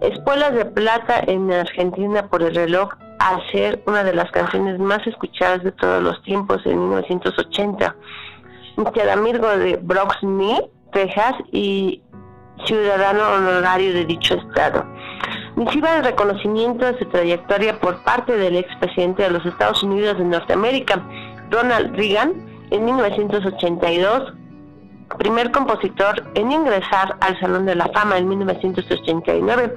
Espuelas 0.00 0.54
de 0.54 0.64
Plata 0.64 1.20
en 1.26 1.52
Argentina 1.52 2.26
por 2.28 2.42
El 2.42 2.54
Reloj 2.54 2.90
al 3.18 3.42
ser 3.50 3.82
una 3.86 4.04
de 4.04 4.14
las 4.14 4.30
canciones 4.30 4.78
más 4.78 5.06
escuchadas 5.06 5.62
de 5.64 5.72
todos 5.72 6.02
los 6.02 6.22
tiempos 6.22 6.64
en 6.66 6.78
1980. 6.78 7.94
Amigo 9.12 9.48
de 9.48 9.76
Bronx, 9.76 10.16
Texas 10.92 11.34
y 11.52 12.00
ciudadano 12.64 13.22
honorario 13.28 13.92
de 13.92 14.04
dicho 14.04 14.34
estado. 14.34 14.84
Misiva 15.56 15.94
de 15.94 16.02
reconocimiento 16.02 16.84
de 16.84 16.98
su 16.98 17.04
trayectoria 17.06 17.78
por 17.80 18.02
parte 18.04 18.36
del 18.36 18.56
expresidente 18.56 19.24
de 19.24 19.30
los 19.30 19.44
Estados 19.44 19.82
Unidos 19.82 20.18
de 20.18 20.24
Norteamérica, 20.24 21.02
Ronald 21.50 21.96
Reagan, 21.96 22.32
en 22.70 22.84
1982, 22.84 24.34
primer 25.18 25.50
compositor 25.50 26.24
en 26.34 26.52
ingresar 26.52 27.16
al 27.20 27.38
Salón 27.40 27.66
de 27.66 27.74
la 27.74 27.88
Fama 27.88 28.16
en 28.16 28.28
1989, 28.28 29.74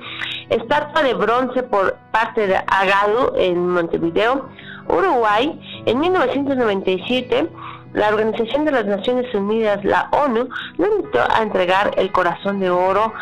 estatua 0.50 1.04
de 1.04 1.14
bronce 1.14 1.64
por 1.64 1.96
parte 2.12 2.48
de 2.48 2.56
Agado 2.56 3.34
en 3.36 3.70
Montevideo, 3.70 4.48
Uruguay, 4.88 5.60
en 5.86 6.00
1997, 6.00 7.50
la 7.94 8.10
Organización 8.10 8.66
de 8.66 8.72
las 8.72 8.86
Naciones 8.86 9.34
Unidas, 9.34 9.84
la 9.84 10.10
ONU, 10.12 10.48
lo 10.78 10.88
invitó 10.88 11.20
a 11.30 11.42
entregar 11.42 11.92
el 11.98 12.12
corazón 12.12 12.60
de 12.60 12.70
oro 12.70 13.14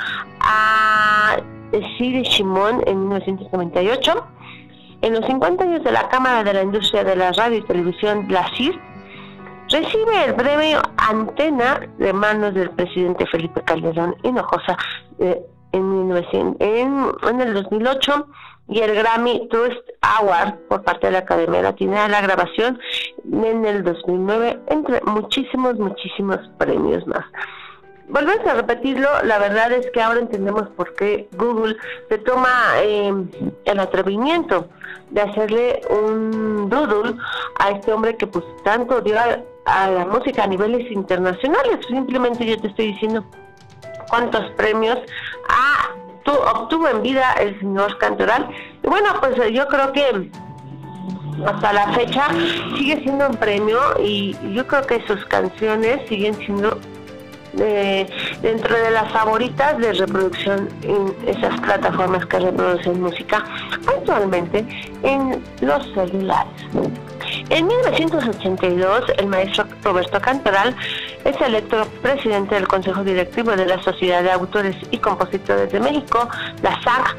a 0.41 1.37
Siri 1.97 2.23
Shimon 2.23 2.83
en 2.85 3.07
1998. 3.07 4.25
En 5.01 5.13
los 5.13 5.25
50 5.25 5.63
años 5.63 5.83
de 5.83 5.91
la 5.91 6.09
Cámara 6.09 6.43
de 6.43 6.53
la 6.53 6.63
Industria 6.63 7.03
de 7.03 7.15
la 7.15 7.31
Radio 7.31 7.59
y 7.59 7.61
Televisión, 7.61 8.25
la 8.29 8.45
CIR, 8.55 8.79
recibe 9.69 10.25
el 10.25 10.35
premio 10.35 10.81
Antena 10.97 11.81
de 11.97 12.11
manos 12.11 12.53
del 12.53 12.71
presidente 12.71 13.25
Felipe 13.27 13.61
Calderón 13.61 14.15
Hinojosa 14.23 14.77
eh, 15.19 15.41
en, 15.71 16.11
en, 16.59 17.41
el 17.41 17.53
2008 17.53 18.27
y 18.69 18.79
el 18.79 18.95
Grammy 18.95 19.47
Trust 19.49 19.81
Award 20.01 20.55
por 20.67 20.83
parte 20.83 21.07
de 21.07 21.13
la 21.13 21.19
Academia 21.19 21.61
Latina 21.61 22.03
de 22.03 22.09
la 22.09 22.21
Grabación 22.21 22.79
en 23.31 23.65
el 23.65 23.83
2009, 23.83 24.59
entre 24.67 25.01
muchísimos, 25.01 25.77
muchísimos 25.77 26.37
premios 26.57 27.05
más. 27.07 27.25
Volvemos 28.07 28.45
a 28.47 28.55
repetirlo, 28.55 29.07
la 29.23 29.37
verdad 29.37 29.71
es 29.71 29.89
que 29.91 30.01
ahora 30.01 30.19
entendemos 30.19 30.67
por 30.69 30.95
qué 30.95 31.29
Google 31.37 31.77
se 32.09 32.17
toma 32.17 32.49
eh, 32.81 33.13
el 33.65 33.79
atrevimiento 33.79 34.67
de 35.11 35.21
hacerle 35.21 35.81
un 35.89 36.69
doodle 36.69 37.15
a 37.59 37.69
este 37.69 37.93
hombre 37.93 38.17
que 38.17 38.25
pues 38.25 38.43
tanto 38.63 39.01
dio 39.01 39.15
a, 39.19 39.37
la 39.65 40.05
música 40.05 40.43
a 40.43 40.47
niveles 40.47 40.91
internacionales. 40.91 41.79
Simplemente 41.87 42.45
yo 42.45 42.59
te 42.59 42.67
estoy 42.67 42.87
diciendo 42.93 43.23
cuántos 44.09 44.51
premios 44.51 44.97
ha, 45.47 45.95
obtuvo 46.25 46.87
en 46.87 47.01
vida 47.01 47.33
el 47.33 47.59
señor 47.59 47.97
Cantoral. 47.97 48.49
Y 48.83 48.87
bueno, 48.87 49.09
pues 49.19 49.35
yo 49.53 49.67
creo 49.67 49.91
que 49.91 50.31
hasta 51.45 51.73
la 51.73 51.93
fecha 51.93 52.27
sigue 52.77 53.01
siendo 53.01 53.29
un 53.29 53.35
premio 53.35 53.79
y 54.03 54.35
yo 54.53 54.67
creo 54.67 54.85
que 54.85 55.01
sus 55.07 55.23
canciones 55.25 56.07
siguen 56.07 56.35
siendo 56.35 56.77
dentro 57.53 58.77
de 58.77 58.91
las 58.91 59.11
favoritas 59.11 59.77
de 59.77 59.93
reproducción 59.93 60.69
en 60.83 61.15
esas 61.27 61.59
plataformas 61.61 62.25
que 62.25 62.39
reproducen 62.39 63.01
música 63.01 63.43
actualmente 63.87 64.65
en 65.03 65.43
los 65.61 65.85
celulares. 65.93 66.53
En 67.49 67.67
1982, 67.67 69.03
el 69.17 69.27
maestro 69.27 69.65
Roberto 69.83 70.19
Cantoral 70.21 70.75
es 71.25 71.39
electo 71.41 71.85
presidente 72.01 72.55
del 72.55 72.67
Consejo 72.67 73.03
Directivo 73.03 73.51
de 73.51 73.65
la 73.65 73.81
Sociedad 73.83 74.23
de 74.23 74.31
Autores 74.31 74.75
y 74.91 74.97
Compositores 74.97 75.71
de 75.71 75.79
México, 75.79 76.27
la 76.61 76.81
SAC, 76.81 77.15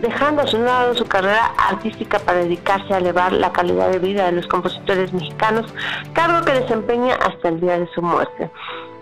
dejando 0.00 0.42
a 0.42 0.46
su 0.46 0.58
lado 0.58 0.94
su 0.94 1.04
carrera 1.06 1.52
artística 1.56 2.18
para 2.18 2.38
dedicarse 2.38 2.94
a 2.94 2.98
elevar 2.98 3.32
la 3.32 3.52
calidad 3.52 3.90
de 3.90 3.98
vida 3.98 4.26
de 4.26 4.32
los 4.32 4.46
compositores 4.46 5.12
mexicanos, 5.12 5.72
cargo 6.12 6.44
que 6.44 6.52
desempeña 6.52 7.14
hasta 7.16 7.48
el 7.48 7.60
día 7.60 7.78
de 7.78 7.88
su 7.94 8.02
muerte. 8.02 8.50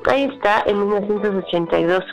Ahí 0.07 0.25
está, 0.25 0.63
en 0.67 0.79
1982. 0.81 2.05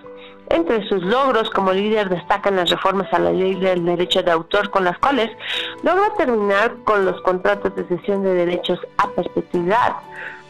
Entre 0.50 0.88
sus 0.88 1.04
logros 1.04 1.50
como 1.52 1.74
líder 1.74 2.10
destacan 2.10 2.56
las 2.56 2.70
reformas 2.70 3.12
a 3.14 3.20
la 3.20 3.32
ley 3.32 3.56
del 3.56 3.86
derecho 3.86 4.24
de 4.24 4.32
autor 4.32 4.70
con 4.72 4.84
las 4.84 4.98
cuales 4.98 5.30
logra 5.84 6.14
terminar 6.18 6.76
con 6.86 7.06
los 7.06 7.22
contratos 7.22 7.76
de 7.76 7.86
cesión 7.86 8.24
de 8.24 8.34
derechos 8.34 8.80
a 8.98 9.08
perpetuidad, 9.10 9.96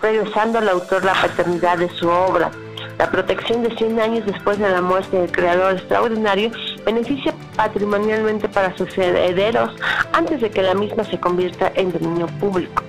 regresando 0.02 0.60
al 0.60 0.70
autor 0.70 1.04
la 1.04 1.14
paternidad 1.14 1.78
de 1.78 1.90
su 1.90 2.08
obra. 2.08 2.50
La 2.98 3.10
protección 3.10 3.64
de 3.64 3.76
100 3.76 4.00
años 4.00 4.26
después 4.26 4.58
de 4.58 4.70
la 4.70 4.82
muerte 4.82 5.18
del 5.18 5.32
creador 5.32 5.74
extraordinario 5.74 6.52
beneficia 6.86 7.34
patrimonialmente 7.56 8.48
para 8.48 8.76
sus 8.78 8.98
herederos 8.98 9.76
antes 10.14 10.40
de 10.42 10.50
que 10.50 10.62
la 10.62 10.74
misma 10.74 11.04
se 11.04 11.20
convierta 11.20 11.72
en 11.76 11.92
dominio 11.92 12.28
público. 12.40 12.84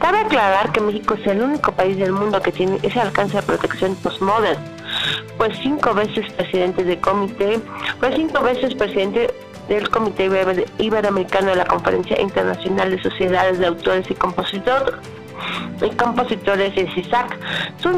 Cabe 0.00 0.18
aclarar 0.18 0.72
que 0.72 0.80
México 0.80 1.14
es 1.14 1.26
el 1.26 1.42
único 1.42 1.72
país 1.72 1.96
del 1.98 2.12
mundo 2.12 2.40
que 2.40 2.52
tiene 2.52 2.78
ese 2.82 3.00
alcance 3.00 3.36
de 3.36 3.42
protección 3.42 3.94
postmodern, 3.96 4.58
pues 5.36 5.58
cinco 5.62 5.94
veces 5.94 6.32
presidente 6.32 6.84
del 6.84 6.98
comité, 7.00 7.60
fue 7.98 8.16
cinco 8.16 8.42
veces 8.42 8.74
presidente 8.74 9.32
del 9.68 9.88
Comité 9.90 10.28
Iberoamericano 10.78 11.50
de 11.50 11.56
la 11.56 11.64
Conferencia 11.64 12.20
Internacional 12.20 12.90
de 12.90 13.02
Sociedades 13.02 13.58
de 13.58 13.66
Autores 13.66 14.10
y 14.10 14.14
Compositores 14.14 14.94
y 15.82 15.90
compositores 15.96 16.74
de 16.74 16.90
CISAC. 16.92 17.38
Su 17.78 17.90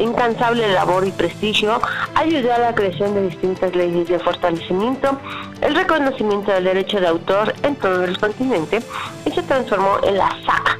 incansable 0.00 0.68
labor 0.72 1.06
y 1.06 1.12
prestigio 1.12 1.80
ayudó 2.14 2.52
a 2.52 2.58
la 2.58 2.74
creación 2.74 3.14
de 3.14 3.28
distintas 3.28 3.74
leyes 3.74 4.08
de 4.08 4.18
fortalecimiento, 4.18 5.18
el 5.60 5.74
reconocimiento 5.74 6.52
del 6.52 6.64
derecho 6.64 7.00
de 7.00 7.08
autor 7.08 7.54
en 7.62 7.76
todo 7.76 8.04
el 8.04 8.18
continente 8.18 8.82
y 9.24 9.30
se 9.30 9.42
transformó 9.42 9.98
en 10.02 10.18
la 10.18 10.28
SAC, 10.44 10.78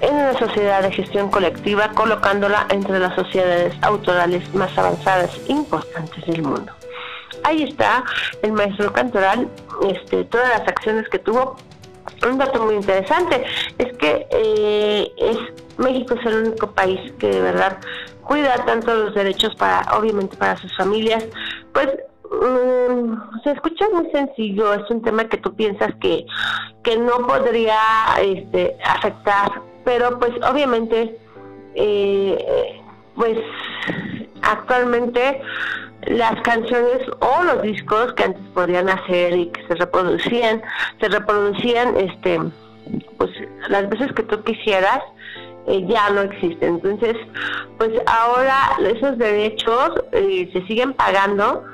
en 0.00 0.14
una 0.14 0.38
sociedad 0.38 0.82
de 0.82 0.92
gestión 0.92 1.30
colectiva, 1.30 1.90
colocándola 1.90 2.66
entre 2.70 2.98
las 2.98 3.14
sociedades 3.14 3.74
autorales 3.82 4.52
más 4.54 4.76
avanzadas 4.78 5.30
e 5.48 5.52
importantes 5.52 6.24
del 6.26 6.42
mundo. 6.42 6.72
Ahí 7.44 7.62
está 7.62 8.04
el 8.42 8.52
maestro 8.52 8.92
Cantoral, 8.92 9.48
este, 9.88 10.24
todas 10.24 10.48
las 10.50 10.68
acciones 10.68 11.08
que 11.08 11.18
tuvo. 11.18 11.56
Un 12.26 12.38
dato 12.38 12.64
muy 12.64 12.74
interesante 12.74 13.44
es 13.78 13.96
que 13.98 14.26
eh, 14.30 15.12
es, 15.18 15.38
México 15.76 16.14
es 16.14 16.26
el 16.26 16.46
único 16.46 16.70
país 16.72 17.12
que 17.18 17.28
de 17.28 17.40
verdad 17.40 17.78
cuida 18.22 18.64
tanto 18.64 18.94
los 18.94 19.14
derechos 19.14 19.54
para, 19.56 19.86
obviamente, 19.96 20.36
para 20.36 20.56
sus 20.56 20.74
familias. 20.76 21.24
Pues 21.72 21.88
mm, 22.30 23.42
se 23.44 23.52
escucha 23.52 23.86
muy 23.92 24.10
sencillo, 24.10 24.74
es 24.74 24.90
un 24.90 25.02
tema 25.02 25.28
que 25.28 25.36
tú 25.36 25.54
piensas 25.54 25.94
que, 26.00 26.26
que 26.82 26.98
no 26.98 27.26
podría 27.26 27.78
este, 28.20 28.76
afectar 28.84 29.50
pero 29.88 30.18
pues 30.18 30.32
obviamente 30.46 31.16
eh, 31.74 32.78
pues 33.14 33.38
actualmente 34.42 35.40
las 36.02 36.38
canciones 36.42 37.08
o 37.20 37.42
los 37.44 37.62
discos 37.62 38.12
que 38.12 38.24
antes 38.24 38.42
podían 38.52 38.90
hacer 38.90 39.32
y 39.34 39.46
que 39.46 39.66
se 39.66 39.76
reproducían 39.76 40.60
se 41.00 41.08
reproducían 41.08 41.96
este 41.96 42.38
pues 43.16 43.30
las 43.70 43.88
veces 43.88 44.12
que 44.12 44.24
tú 44.24 44.42
quisieras 44.44 45.00
eh, 45.66 45.82
ya 45.88 46.10
no 46.10 46.20
existen 46.20 46.74
entonces 46.74 47.16
pues 47.78 47.90
ahora 48.04 48.76
esos 48.94 49.16
derechos 49.16 50.04
eh, 50.12 50.50
se 50.52 50.66
siguen 50.66 50.92
pagando 50.92 51.64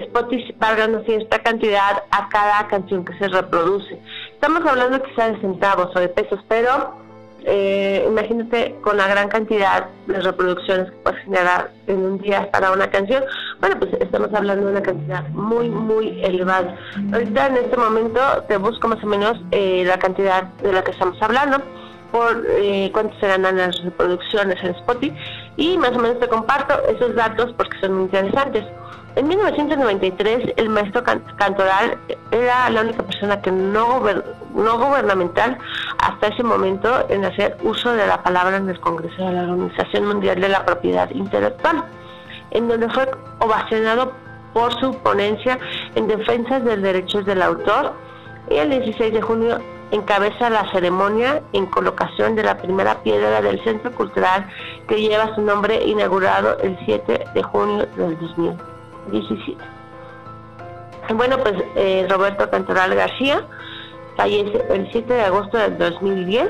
Spotify 0.00 0.52
pagando 0.54 1.04
cierta 1.04 1.40
cantidad 1.40 2.04
a 2.10 2.28
cada 2.28 2.68
canción 2.68 3.06
que 3.06 3.16
se 3.16 3.28
reproduce. 3.28 3.98
Estamos 4.32 4.66
hablando 4.66 5.02
quizá 5.02 5.30
de 5.32 5.40
centavos 5.40 5.96
o 5.96 5.98
de 5.98 6.08
pesos, 6.08 6.40
pero 6.46 7.01
eh, 7.44 8.04
imagínate 8.08 8.76
con 8.82 8.96
la 8.96 9.08
gran 9.08 9.28
cantidad 9.28 9.86
de 10.06 10.20
reproducciones 10.20 10.90
que 10.90 10.96
puedes 10.98 11.24
generar 11.24 11.70
en 11.86 12.04
un 12.04 12.18
día 12.18 12.50
para 12.50 12.72
una 12.72 12.90
canción. 12.90 13.24
Bueno, 13.60 13.78
pues 13.78 13.92
estamos 14.00 14.32
hablando 14.34 14.66
de 14.66 14.72
una 14.72 14.82
cantidad 14.82 15.28
muy, 15.30 15.68
muy 15.68 16.24
elevada. 16.24 16.76
Ahorita 17.12 17.46
en 17.46 17.56
este 17.56 17.76
momento 17.76 18.20
te 18.48 18.56
busco 18.56 18.88
más 18.88 19.02
o 19.02 19.06
menos 19.06 19.40
eh, 19.50 19.84
la 19.86 19.98
cantidad 19.98 20.44
de 20.62 20.72
la 20.72 20.82
que 20.82 20.92
estamos 20.92 21.20
hablando 21.20 21.62
por 22.12 22.44
eh, 22.46 22.90
cuánto 22.92 23.18
se 23.18 23.38
las 23.38 23.82
reproducciones 23.82 24.62
en 24.62 24.74
Spotify 24.76 25.14
y 25.56 25.78
más 25.78 25.92
o 25.92 25.98
menos 25.98 26.20
te 26.20 26.28
comparto 26.28 26.74
esos 26.88 27.14
datos 27.14 27.52
porque 27.56 27.78
son 27.80 27.94
muy 27.94 28.02
interesantes. 28.04 28.64
En 29.14 29.28
1993, 29.28 30.54
el 30.56 30.70
maestro 30.70 31.04
Cantoral 31.36 31.98
era 32.30 32.70
la 32.70 32.80
única 32.80 33.02
persona 33.02 33.42
que 33.42 33.52
no, 33.52 34.00
gubernamental 34.00 35.58
hasta 35.98 36.28
ese 36.28 36.42
momento 36.42 37.06
en 37.10 37.26
hacer 37.26 37.58
uso 37.62 37.92
de 37.92 38.06
la 38.06 38.22
palabra 38.22 38.56
en 38.56 38.70
el 38.70 38.80
Congreso 38.80 39.26
de 39.26 39.32
la 39.32 39.42
Organización 39.42 40.06
Mundial 40.06 40.40
de 40.40 40.48
la 40.48 40.64
Propiedad 40.64 41.10
Intelectual, 41.10 41.84
en 42.52 42.68
donde 42.68 42.88
fue 42.88 43.06
ovacionado 43.40 44.12
por 44.54 44.72
su 44.80 44.94
ponencia 45.02 45.58
en 45.94 46.08
defensa 46.08 46.60
de 46.60 46.78
derechos 46.78 47.26
del 47.26 47.42
autor 47.42 47.92
y 48.48 48.54
el 48.54 48.70
16 48.70 49.12
de 49.12 49.20
junio 49.20 49.58
encabeza 49.90 50.48
la 50.48 50.70
ceremonia 50.72 51.42
en 51.52 51.66
colocación 51.66 52.34
de 52.34 52.44
la 52.44 52.56
primera 52.56 53.02
piedra 53.02 53.42
del 53.42 53.62
Centro 53.62 53.92
Cultural 53.92 54.46
que 54.88 55.02
lleva 55.02 55.34
su 55.34 55.42
nombre 55.42 55.84
inaugurado 55.84 56.58
el 56.60 56.78
7 56.86 57.24
de 57.34 57.42
junio 57.42 57.86
del 57.96 58.18
2000. 58.18 58.71
17. 59.10 59.58
Bueno, 61.14 61.36
pues 61.38 61.54
eh, 61.76 62.06
Roberto 62.08 62.48
Cantoral 62.48 62.94
García 62.94 63.44
fallece 64.16 64.64
el 64.70 64.90
7 64.90 65.12
de 65.12 65.22
agosto 65.22 65.58
del 65.58 65.76
2010, 65.78 66.48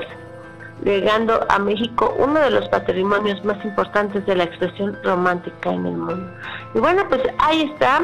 legando 0.83 1.45
a 1.49 1.59
México 1.59 2.13
uno 2.17 2.39
de 2.39 2.51
los 2.51 2.67
patrimonios 2.69 3.43
más 3.43 3.63
importantes 3.65 4.25
de 4.25 4.35
la 4.35 4.43
expresión 4.43 4.97
romántica 5.03 5.71
en 5.71 5.85
el 5.85 5.97
mundo. 5.97 6.31
Y 6.75 6.79
bueno, 6.79 7.03
pues 7.09 7.21
ahí 7.39 7.71
está 7.73 8.01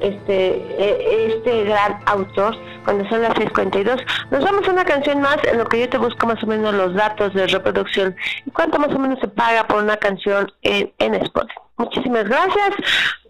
este, 0.00 0.56
eh, 0.56 1.36
este 1.36 1.64
gran 1.64 2.00
autor 2.06 2.56
cuando 2.84 3.08
son 3.08 3.22
las 3.22 3.34
6.42. 3.34 4.04
Nos 4.30 4.44
vamos 4.44 4.68
a 4.68 4.72
una 4.72 4.84
canción 4.84 5.20
más 5.20 5.38
en 5.44 5.58
lo 5.58 5.66
que 5.66 5.80
yo 5.80 5.88
te 5.88 5.98
busco 5.98 6.26
más 6.26 6.42
o 6.42 6.46
menos 6.46 6.74
los 6.74 6.94
datos 6.94 7.32
de 7.34 7.46
reproducción 7.46 8.14
y 8.44 8.50
cuánto 8.50 8.78
más 8.78 8.92
o 8.94 8.98
menos 8.98 9.18
se 9.20 9.28
paga 9.28 9.66
por 9.66 9.82
una 9.82 9.96
canción 9.96 10.52
en, 10.62 10.92
en 10.98 11.14
Spotify. 11.14 11.60
Muchísimas 11.76 12.24
gracias. 12.24 13.23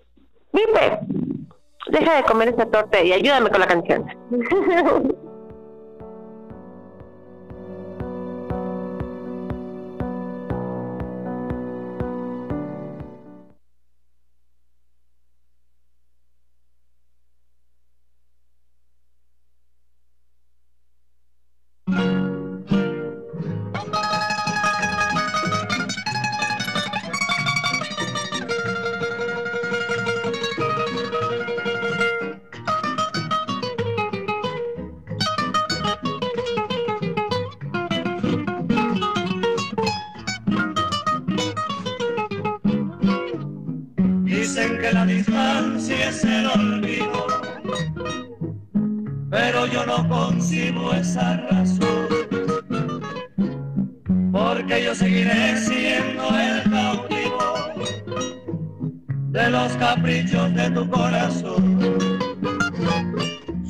Vive, 0.55 1.01
deja 1.89 2.17
de 2.17 2.23
comer 2.23 2.49
esta 2.49 2.67
torta 2.67 3.03
y 3.03 3.13
ayúdame 3.13 3.51
con 3.51 3.61
la 3.61 3.67
canción. 3.67 4.07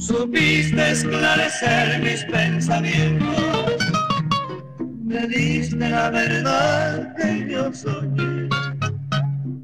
Supiste 0.06 0.90
esclarecer 0.90 2.02
mis 2.02 2.24
pensamientos, 2.24 3.78
me 5.02 5.26
diste 5.28 5.88
la 5.88 6.10
verdad 6.10 7.16
que 7.16 7.48
yo 7.50 7.72
soñé. 7.72 8.50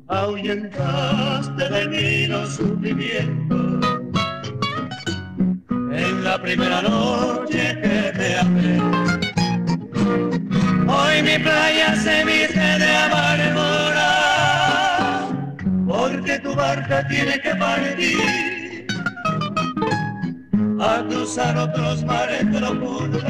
Ahuyentaste 0.09 1.69
de 1.69 1.89
mí 1.89 2.27
los 2.27 2.55
sufrimientos. 2.55 3.87
En 5.69 6.25
la 6.25 6.41
primera 6.41 6.81
noche 6.81 7.79
que 7.83 8.11
te 8.17 8.39
amé, 8.39 8.81
hoy 10.89 11.23
mi 11.23 11.39
playa 11.39 11.95
se 11.97 12.25
viste 12.25 12.79
de 12.79 12.97
amargura, 12.97 14.09
porque 15.87 16.39
tu 16.39 16.55
barca 16.55 17.07
tiene 17.09 17.39
que 17.43 17.55
partir 17.57 18.60
a 20.81 21.05
cruzar 21.07 21.57
otros 21.59 22.03
mares 22.05 22.45
profundos. 22.47 23.23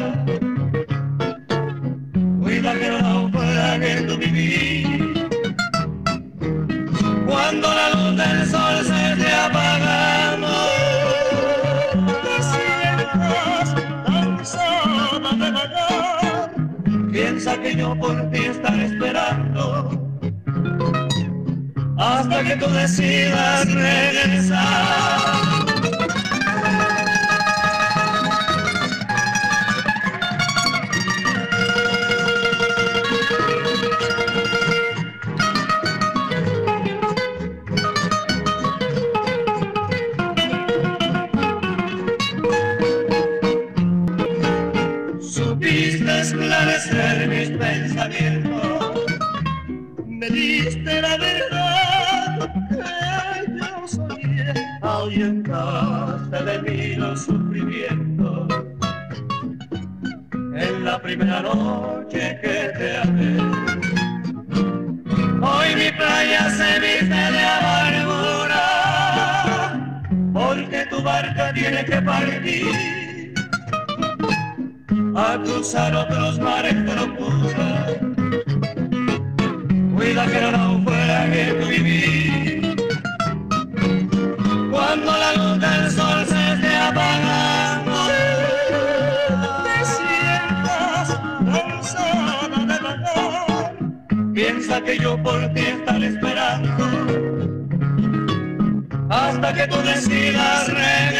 Cuida 2.41 2.75
que 2.79 2.91
no 2.91 3.03
naufrague 3.03 4.03
tu 4.03 4.17
vivir 4.19 5.31
cuando 7.27 7.69
la 7.75 7.91
luz 7.91 8.17
del 8.17 8.47
sol 8.47 8.85
se 8.85 9.13
esté 9.13 9.33
apagando 9.33 10.49
y 12.13 12.43
sientas 12.43 13.75
cansada 14.07 15.31
de 15.33 15.51
vagar, 15.51 16.55
piensa 17.11 17.61
que 17.61 17.75
yo 17.75 17.99
por 17.99 18.31
ti 18.31 18.45
estaré 18.45 18.87
esperando 18.87 19.91
hasta 21.99 22.45
que 22.45 22.57
tú 22.57 22.71
decidas 22.71 23.73
regresar. 23.75 25.50
Primera 61.17 61.43
noche 61.43 62.39
que 62.41 62.71
te 62.79 62.99
amé, 62.99 63.37
hoy 65.43 65.75
mi 65.75 65.91
playa 65.91 66.49
se 66.51 66.79
viste 66.79 67.23
de 67.37 67.43
amargura, 67.59 68.65
porque 70.33 70.87
tu 70.89 71.03
barca 71.03 71.53
tiene 71.53 71.85
que 71.85 72.01
partir 72.01 73.35
a 75.17 75.37
cruzar 75.43 75.97
otros 75.97 76.39
mares 76.39 76.75
profundos. 76.75 77.55
Cuida 79.93 80.27
que 80.29 80.41
no 80.43 80.53
naufrague 80.53 81.45
tu 81.55 81.67
vivir. 81.67 82.77
Cuando 84.71 85.20
Que 94.79 94.99
yo 94.99 95.21
por 95.23 95.53
ti 95.53 95.61
estaré 95.61 96.07
esperando. 96.07 96.69
Hasta 99.11 99.53
que 99.53 99.67
tú 99.67 99.77
decidas 99.83 100.69
regresar 100.69 101.20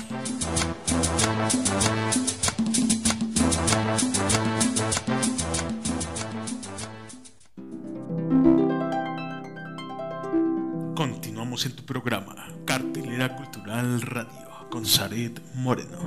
En 11.63 11.75
tu 11.75 11.83
programa, 11.83 12.33
Cartelera 12.65 13.35
Cultural 13.35 14.01
Radio, 14.01 14.49
con 14.71 14.83
Zaret 14.83 15.39
Moreno. 15.53 15.99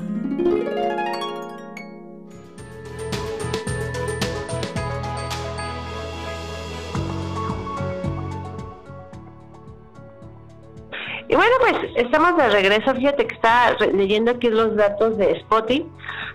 Y 11.28 11.36
bueno, 11.36 11.52
pues 11.60 11.74
estamos 11.96 12.36
de 12.36 12.48
regreso. 12.48 12.92
Fíjate 12.94 13.26
que 13.26 13.34
está 13.36 13.76
leyendo 13.92 14.32
aquí 14.32 14.48
los 14.48 14.74
datos 14.74 15.16
de 15.18 15.32
Spotify. 15.32 15.86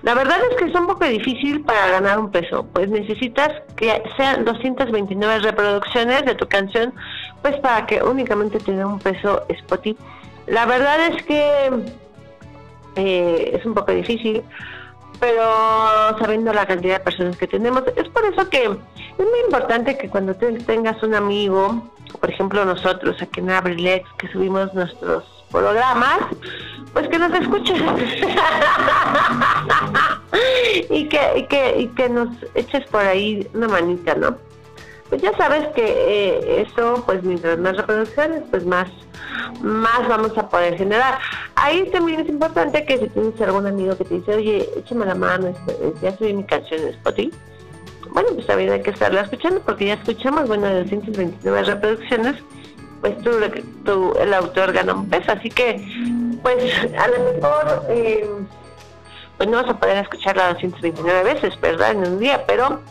La 0.03 0.13
verdad 0.13 0.37
es 0.49 0.55
que 0.55 0.65
es 0.65 0.75
un 0.75 0.87
poco 0.87 1.03
difícil 1.03 1.61
para 1.61 1.87
ganar 1.87 2.19
un 2.19 2.31
peso, 2.31 2.65
pues 2.73 2.89
necesitas 2.89 3.51
que 3.75 4.01
sean 4.15 4.45
229 4.45 5.39
reproducciones 5.39 6.23
de 6.25 6.35
tu 6.35 6.47
canción, 6.47 6.93
pues 7.41 7.57
para 7.57 7.85
que 7.85 8.03
únicamente 8.03 8.59
tenga 8.59 8.85
un 8.85 8.99
peso 8.99 9.43
Spotify. 9.49 9.97
La 10.47 10.65
verdad 10.65 11.07
es 11.07 11.23
que 11.23 11.71
eh, 12.95 13.51
es 13.53 13.65
un 13.65 13.73
poco 13.73 13.91
difícil, 13.91 14.43
pero 15.19 16.17
sabiendo 16.19 16.51
la 16.53 16.65
cantidad 16.65 16.97
de 16.97 17.03
personas 17.03 17.37
que 17.37 17.47
tenemos, 17.47 17.83
es 17.95 18.07
por 18.09 18.25
eso 18.25 18.49
que 18.49 18.63
es 18.63 19.25
muy 19.25 19.39
importante 19.45 19.97
que 19.97 20.09
cuando 20.09 20.33
tengas 20.35 21.01
un 21.03 21.13
amigo, 21.15 21.89
por 22.19 22.29
ejemplo 22.29 22.65
nosotros 22.65 23.21
aquí 23.21 23.39
en 23.41 23.51
Abrilex, 23.51 24.09
que 24.17 24.27
subimos 24.29 24.73
nuestros 24.73 25.23
programas, 25.51 26.19
pues 26.93 27.07
que 27.09 27.19
nos 27.19 27.33
escuches 27.33 27.79
y, 30.89 31.07
que, 31.07 31.19
y, 31.37 31.43
que, 31.47 31.79
y 31.79 31.87
que 31.89 32.09
nos 32.09 32.29
eches 32.55 32.85
por 32.89 33.01
ahí 33.01 33.47
una 33.53 33.67
manita, 33.67 34.15
¿no? 34.15 34.48
Pues 35.09 35.21
ya 35.21 35.35
sabes 35.37 35.67
que 35.69 35.83
eh, 35.85 36.65
eso, 36.67 37.03
pues 37.05 37.23
mientras 37.23 37.57
más 37.57 37.75
reproducciones, 37.75 38.43
pues 38.51 38.65
más 38.65 38.87
más 39.61 40.07
vamos 40.07 40.37
a 40.37 40.47
poder 40.49 40.77
generar. 40.77 41.19
Ahí 41.55 41.89
también 41.91 42.21
es 42.21 42.29
importante 42.29 42.85
que 42.85 42.97
si 42.97 43.09
tienes 43.09 43.39
algún 43.41 43.67
amigo 43.67 43.97
que 43.97 44.05
te 44.05 44.15
dice, 44.15 44.35
oye, 44.35 44.69
échame 44.77 45.05
la 45.05 45.15
mano, 45.15 45.47
este, 45.47 45.93
ya 46.01 46.17
subí 46.17 46.33
mi 46.33 46.43
canción 46.43 46.81
en 46.81 46.89
Spotify, 46.89 47.31
bueno, 48.11 48.29
pues 48.33 48.47
también 48.47 48.71
hay 48.71 48.81
que 48.81 48.91
estarla 48.91 49.21
escuchando 49.21 49.61
porque 49.61 49.87
ya 49.87 49.93
escuchamos, 49.93 50.47
bueno, 50.47 50.67
de 50.67 50.83
229 50.83 51.63
reproducciones, 51.63 52.35
pues 53.01 53.17
tú, 53.19 53.31
tú, 53.85 54.13
el 54.19 54.33
autor 54.33 54.73
gana 54.73 54.93
un 54.93 55.09
peso, 55.09 55.31
así 55.31 55.49
que, 55.49 55.85
pues 56.41 56.73
a 56.97 57.07
lo 57.07 57.33
mejor, 57.33 57.85
eh, 57.89 58.27
pues 59.37 59.49
no 59.49 59.57
vas 59.57 59.69
a 59.69 59.79
poder 59.79 59.97
escucharla 59.97 60.53
229 60.53 61.23
veces, 61.23 61.59
¿verdad? 61.61 61.91
En 61.91 61.99
un 61.99 62.19
día, 62.19 62.43
pero 62.45 62.81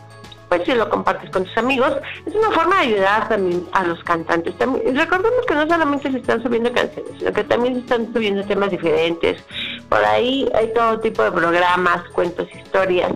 pues 0.49 0.63
si 0.65 0.73
lo 0.73 0.89
compartes 0.89 1.29
con 1.29 1.45
tus 1.45 1.57
amigos, 1.57 1.93
es 2.25 2.33
una 2.33 2.51
forma 2.51 2.77
de 2.77 2.87
ayudar 2.87 3.29
también 3.29 3.65
a 3.71 3.83
los 3.83 4.03
cantantes. 4.03 4.57
También, 4.57 4.95
recordemos 4.95 5.45
que 5.47 5.53
no 5.53 5.67
solamente 5.67 6.11
se 6.11 6.17
están 6.17 6.41
subiendo 6.41 6.73
canciones, 6.73 7.11
sino 7.19 7.31
que 7.31 7.43
también 7.43 7.75
se 7.75 7.79
están 7.81 8.11
subiendo 8.11 8.43
temas 8.43 8.71
diferentes. 8.71 9.41
Por 9.87 10.03
ahí 10.03 10.49
hay 10.55 10.73
todo 10.73 10.99
tipo 10.99 11.23
de 11.23 11.31
programas, 11.31 12.03
cuentos, 12.09 12.47
historias. 12.53 13.13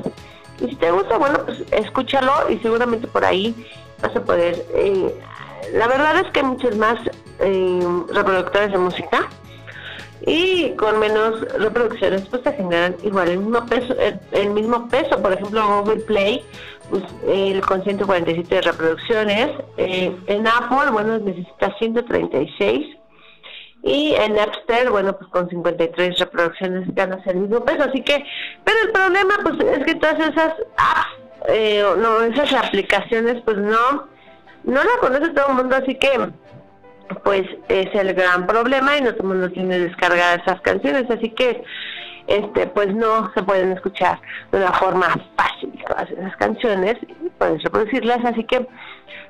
Y 0.61 0.69
si 0.69 0.75
te 0.75 0.91
gusta, 0.91 1.17
bueno, 1.17 1.43
pues 1.43 1.63
escúchalo 1.71 2.49
y 2.49 2.59
seguramente 2.59 3.07
por 3.07 3.25
ahí 3.25 3.67
vas 4.01 4.15
a 4.15 4.21
poder... 4.21 4.63
Eh, 4.75 5.13
la 5.73 5.87
verdad 5.87 6.17
es 6.17 6.31
que 6.31 6.41
hay 6.41 6.45
muchos 6.45 6.75
más 6.77 6.99
eh, 7.39 8.03
reproductores 8.13 8.71
de 8.71 8.77
música 8.77 9.27
y 10.25 10.71
con 10.75 10.99
menos 10.99 11.41
reproducciones 11.57 12.21
pues 12.29 12.43
se 12.43 12.53
generan 12.53 12.95
igual 13.03 13.27
el 13.27 13.39
mismo 13.39 13.65
peso 13.65 13.93
el, 14.31 14.49
mismo 14.51 14.87
peso 14.87 15.21
por 15.21 15.33
ejemplo 15.33 15.81
Google 15.81 16.01
Play 16.01 16.45
el 17.27 17.61
con 17.61 17.83
147 17.83 18.61
reproducciones. 18.61 19.51
Eh, 19.77 20.15
en 20.27 20.47
Apple 20.47 20.91
bueno 20.91 21.19
necesita 21.19 21.75
136 21.77 22.97
y 23.83 24.15
en 24.15 24.35
Napster, 24.35 24.89
bueno, 24.89 25.17
pues 25.17 25.29
con 25.29 25.49
53 25.49 26.17
reproducciones 26.17 26.95
ganas 26.95 27.25
el 27.27 27.35
mismo 27.35 27.65
peso. 27.65 27.83
Así 27.83 28.01
que, 28.01 28.23
pero 28.63 28.77
el 28.81 28.91
problema, 28.91 29.33
pues, 29.43 29.59
es 29.77 29.85
que 29.85 29.95
todas 29.95 30.19
esas 30.19 30.53
apps, 30.77 31.49
eh, 31.49 31.83
no, 31.97 32.21
esas 32.23 32.53
aplicaciones, 32.53 33.41
pues 33.43 33.57
no, 33.57 34.07
no 34.63 34.83
la 34.83 34.97
conoce 35.01 35.29
todo 35.31 35.49
el 35.49 35.55
mundo, 35.55 35.75
así 35.75 35.95
que 35.95 36.31
pues 37.25 37.43
es 37.67 37.93
el 37.93 38.13
gran 38.13 38.47
problema 38.47 38.97
y 38.97 39.01
no 39.01 39.11
todo 39.11 39.23
el 39.23 39.37
mundo 39.37 39.51
tiene 39.51 39.77
descargadas 39.77 40.41
esas 40.41 40.61
canciones, 40.61 41.03
así 41.09 41.29
que 41.31 41.61
este 42.27 42.67
pues 42.67 42.93
no 42.93 43.31
se 43.33 43.43
pueden 43.43 43.73
escuchar 43.73 44.19
de 44.51 44.59
una 44.59 44.71
forma 44.73 45.07
fácil 45.35 45.83
todas 45.87 46.09
esas 46.09 46.35
canciones 46.37 46.95
y 47.01 47.29
puedes 47.37 47.61
reproducirlas, 47.63 48.23
así 48.25 48.43
que 48.45 48.67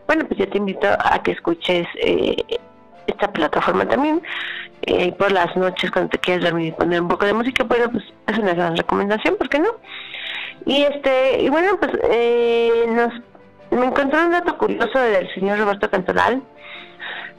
bueno 0.07 0.25
pues 0.27 0.39
yo 0.39 0.47
te 0.49 0.57
invito 0.57 0.87
a 0.87 1.21
que 1.23 1.31
escuches 1.31 1.87
eh, 2.01 2.35
esta 3.07 3.31
plataforma 3.31 3.87
también 3.87 4.21
eh, 4.83 5.11
por 5.13 5.31
las 5.31 5.55
noches 5.55 5.91
cuando 5.91 6.09
te 6.09 6.19
quieres 6.19 6.43
dormir 6.43 6.67
y 6.67 6.71
poner 6.71 7.01
un 7.01 7.07
poco 7.07 7.25
de 7.25 7.33
música, 7.33 7.63
bueno 7.63 7.89
pues 7.91 8.03
es 8.27 8.37
una 8.37 8.53
gran 8.53 8.75
recomendación, 8.77 9.35
¿por 9.37 9.49
qué 9.49 9.59
no? 9.59 9.69
Y 10.65 10.83
este 10.83 11.41
y 11.41 11.49
bueno 11.49 11.77
pues 11.79 11.91
eh, 12.11 12.85
nos 12.89 13.13
me 13.71 13.87
encontré 13.87 14.23
un 14.23 14.31
dato 14.31 14.57
curioso 14.57 14.99
del 14.99 15.33
señor 15.33 15.57
Roberto 15.57 15.89
Cantoral 15.89 16.43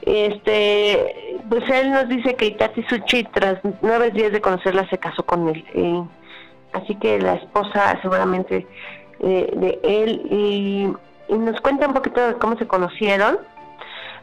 este, 0.06 1.38
pues 1.48 1.68
él 1.70 1.90
nos 1.90 2.08
dice 2.08 2.34
que 2.34 2.46
Itati 2.46 2.82
Suchi 2.84 3.24
tras 3.24 3.58
nueve 3.80 4.10
días 4.10 4.32
de 4.32 4.40
conocerla 4.40 4.88
se 4.90 4.98
casó 4.98 5.24
con 5.24 5.48
él. 5.48 5.64
así 6.72 6.94
que 6.96 7.18
la 7.20 7.34
esposa 7.34 7.98
seguramente 8.02 8.66
eh, 9.20 9.50
de 9.54 9.78
él 9.82 10.22
y, 10.30 10.92
nos 11.34 11.60
cuenta 11.62 11.86
un 11.86 11.94
poquito 11.94 12.20
de 12.26 12.34
cómo 12.34 12.56
se 12.58 12.66
conocieron. 12.66 13.38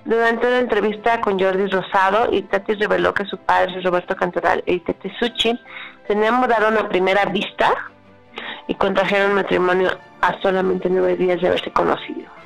Durante 0.06 0.48
una 0.48 0.60
entrevista 0.60 1.22
con 1.22 1.40
Jordi 1.40 1.68
Rosado, 1.68 2.34
Itati 2.34 2.74
reveló 2.74 3.14
que 3.14 3.26
su 3.26 3.38
padre, 3.38 3.82
Roberto 3.82 4.16
Cantoral 4.16 4.64
e 4.66 4.74
Itati 4.74 5.12
Suchi, 5.20 5.60
se 6.08 6.14
enamoraron 6.14 6.78
a 6.78 6.90
primera 6.90 7.26
vista 7.26 7.74
y 8.68 8.76
contrajeron 8.76 9.34
matrimonio 9.34 9.90
a 10.22 10.40
solamente 10.42 10.90
nueve 10.90 11.16
días 11.18 11.42
de 11.42 11.48
haberse 11.48 11.72
conocido. 11.72 12.41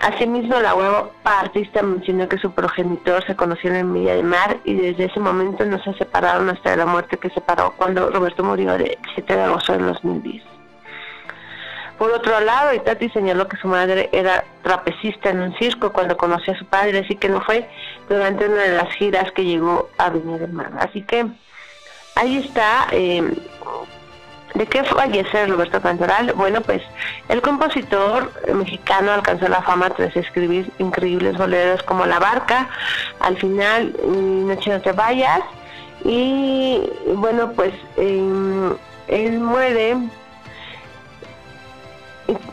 Asimismo, 0.00 0.60
la 0.60 0.74
web 0.74 1.10
artista 1.24 1.82
mencionó 1.82 2.28
que 2.28 2.38
su 2.38 2.52
progenitor 2.52 3.24
se 3.26 3.34
conocieron 3.34 3.78
en 3.78 3.94
Villa 3.94 4.14
de 4.14 4.22
Mar 4.22 4.58
y 4.64 4.74
desde 4.74 5.04
ese 5.04 5.20
momento 5.20 5.64
no 5.64 5.82
se 5.82 5.94
separaron 5.94 6.50
hasta 6.50 6.76
la 6.76 6.86
muerte 6.86 7.16
que 7.16 7.30
separó 7.30 7.72
cuando 7.76 8.10
Roberto 8.10 8.44
murió 8.44 8.76
de 8.76 8.98
7 9.14 9.34
de 9.34 9.42
agosto 9.42 9.72
de 9.72 9.78
2010. 9.78 10.42
Por 11.98 12.12
otro 12.12 12.40
lado, 12.40 12.74
Itati 12.74 13.08
señaló 13.08 13.48
que 13.48 13.56
su 13.56 13.68
madre 13.68 14.10
era 14.12 14.44
trapecista 14.62 15.30
en 15.30 15.40
un 15.40 15.54
circo 15.56 15.92
cuando 15.92 16.16
conoció 16.16 16.52
a 16.52 16.58
su 16.58 16.66
padre, 16.66 16.98
así 16.98 17.16
que 17.16 17.30
no 17.30 17.40
fue 17.40 17.66
durante 18.08 18.46
una 18.46 18.62
de 18.62 18.76
las 18.76 18.92
giras 18.94 19.32
que 19.32 19.44
llegó 19.44 19.88
a 19.96 20.10
Viña 20.10 20.36
de 20.36 20.48
Mar. 20.48 20.72
Así 20.78 21.02
que 21.02 21.26
ahí 22.14 22.36
está 22.36 22.88
eh, 22.92 23.22
¿De 24.54 24.66
qué 24.66 24.84
fallece 24.84 25.46
Roberto 25.46 25.82
Cantoral? 25.82 26.32
Bueno, 26.34 26.60
pues 26.62 26.82
el 27.28 27.42
compositor 27.42 28.32
mexicano 28.54 29.12
alcanzó 29.12 29.48
la 29.48 29.60
fama 29.62 29.90
tras 29.90 30.16
escribir 30.16 30.70
increíbles 30.78 31.36
boleros 31.36 31.82
como 31.82 32.06
La 32.06 32.18
Barca, 32.18 32.68
al 33.20 33.36
final 33.36 33.94
Noche 34.06 34.70
no 34.70 34.80
te 34.80 34.92
vayas, 34.92 35.42
y 36.04 36.88
bueno, 37.14 37.52
pues 37.52 37.74
em, 37.96 38.74
él 39.08 39.38
muere. 39.40 39.96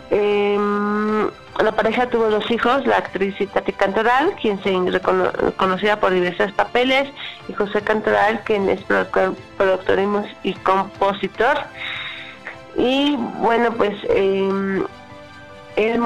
Em, 0.10 1.30
la 1.60 1.72
pareja 1.72 2.08
tuvo 2.08 2.30
dos 2.30 2.50
hijos, 2.50 2.86
la 2.86 2.98
actriz 2.98 3.36
Tati 3.54 3.74
Cantoral, 3.74 4.34
quien 4.42 4.62
se 4.64 4.72
reconocida 4.72 6.00
por 6.00 6.12
diversos 6.12 6.52
papeles, 6.54 7.10
y 7.48 7.54
José 7.54 7.82
Cantoral, 7.82 8.44
quien 8.44 8.68
es 8.70 8.82
productor, 8.84 9.36
y 10.44 10.54
compositor. 10.56 11.58
Y 12.76 13.16
bueno, 13.40 13.72
pues 13.74 13.94
em, 14.10 14.84
eh, 15.76 15.98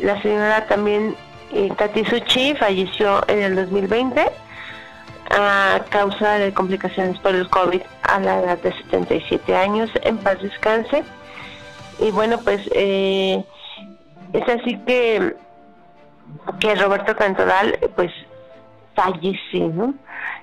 la 0.00 0.22
señora 0.22 0.66
también, 0.66 1.14
eh, 1.52 1.70
Tati 1.76 2.04
Suchi, 2.04 2.54
falleció 2.54 3.22
en 3.28 3.42
el 3.42 3.56
2020 3.56 4.30
a 5.30 5.80
causa 5.88 6.34
de 6.34 6.52
complicaciones 6.52 7.18
por 7.20 7.34
el 7.34 7.48
COVID 7.48 7.80
a 8.02 8.20
la 8.20 8.40
edad 8.40 8.58
de 8.58 8.72
77 8.72 9.56
años. 9.56 9.90
En 10.02 10.18
paz 10.18 10.42
descanse 10.42 11.02
y 11.98 12.10
bueno 12.10 12.38
pues 12.38 12.60
eh, 12.74 13.42
es 14.32 14.48
así 14.48 14.78
que 14.86 15.34
que 16.60 16.74
Roberto 16.74 17.14
Cantoral 17.16 17.78
pues 17.94 18.10
fallece 18.94 19.60
¿no? 19.60 19.94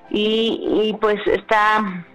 y, 0.10 0.88
y 0.90 0.98
pues 1.00 1.20
está 1.28 2.06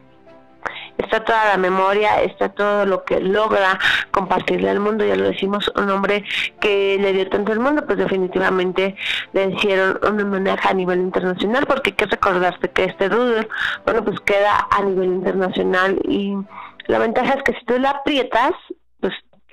está 0.98 1.24
toda 1.24 1.44
la 1.46 1.56
memoria, 1.56 2.22
está 2.22 2.48
todo 2.48 2.86
lo 2.86 3.04
que 3.04 3.20
logra 3.20 3.78
compartirle 4.10 4.70
al 4.70 4.80
mundo, 4.80 5.04
ya 5.04 5.16
lo 5.16 5.24
decimos, 5.24 5.70
un 5.76 5.90
hombre 5.90 6.24
que 6.60 6.98
le 7.00 7.12
dio 7.12 7.28
tanto 7.28 7.52
al 7.52 7.60
mundo, 7.60 7.84
pues 7.86 7.98
definitivamente 7.98 8.96
le 9.32 9.50
hicieron 9.50 9.98
un 10.08 10.20
homenaje 10.20 10.68
a 10.68 10.74
nivel 10.74 11.00
internacional, 11.00 11.66
porque 11.66 11.90
hay 11.90 11.96
que 11.96 12.06
recordarte 12.06 12.70
que 12.70 12.84
este 12.84 13.08
doodle, 13.08 13.48
bueno, 13.84 14.04
pues 14.04 14.20
queda 14.20 14.66
a 14.70 14.82
nivel 14.82 15.06
internacional 15.06 16.00
y 16.04 16.34
la 16.86 16.98
ventaja 16.98 17.34
es 17.34 17.42
que 17.42 17.54
si 17.54 17.64
tú 17.64 17.78
la 17.78 17.90
aprietas, 17.90 18.52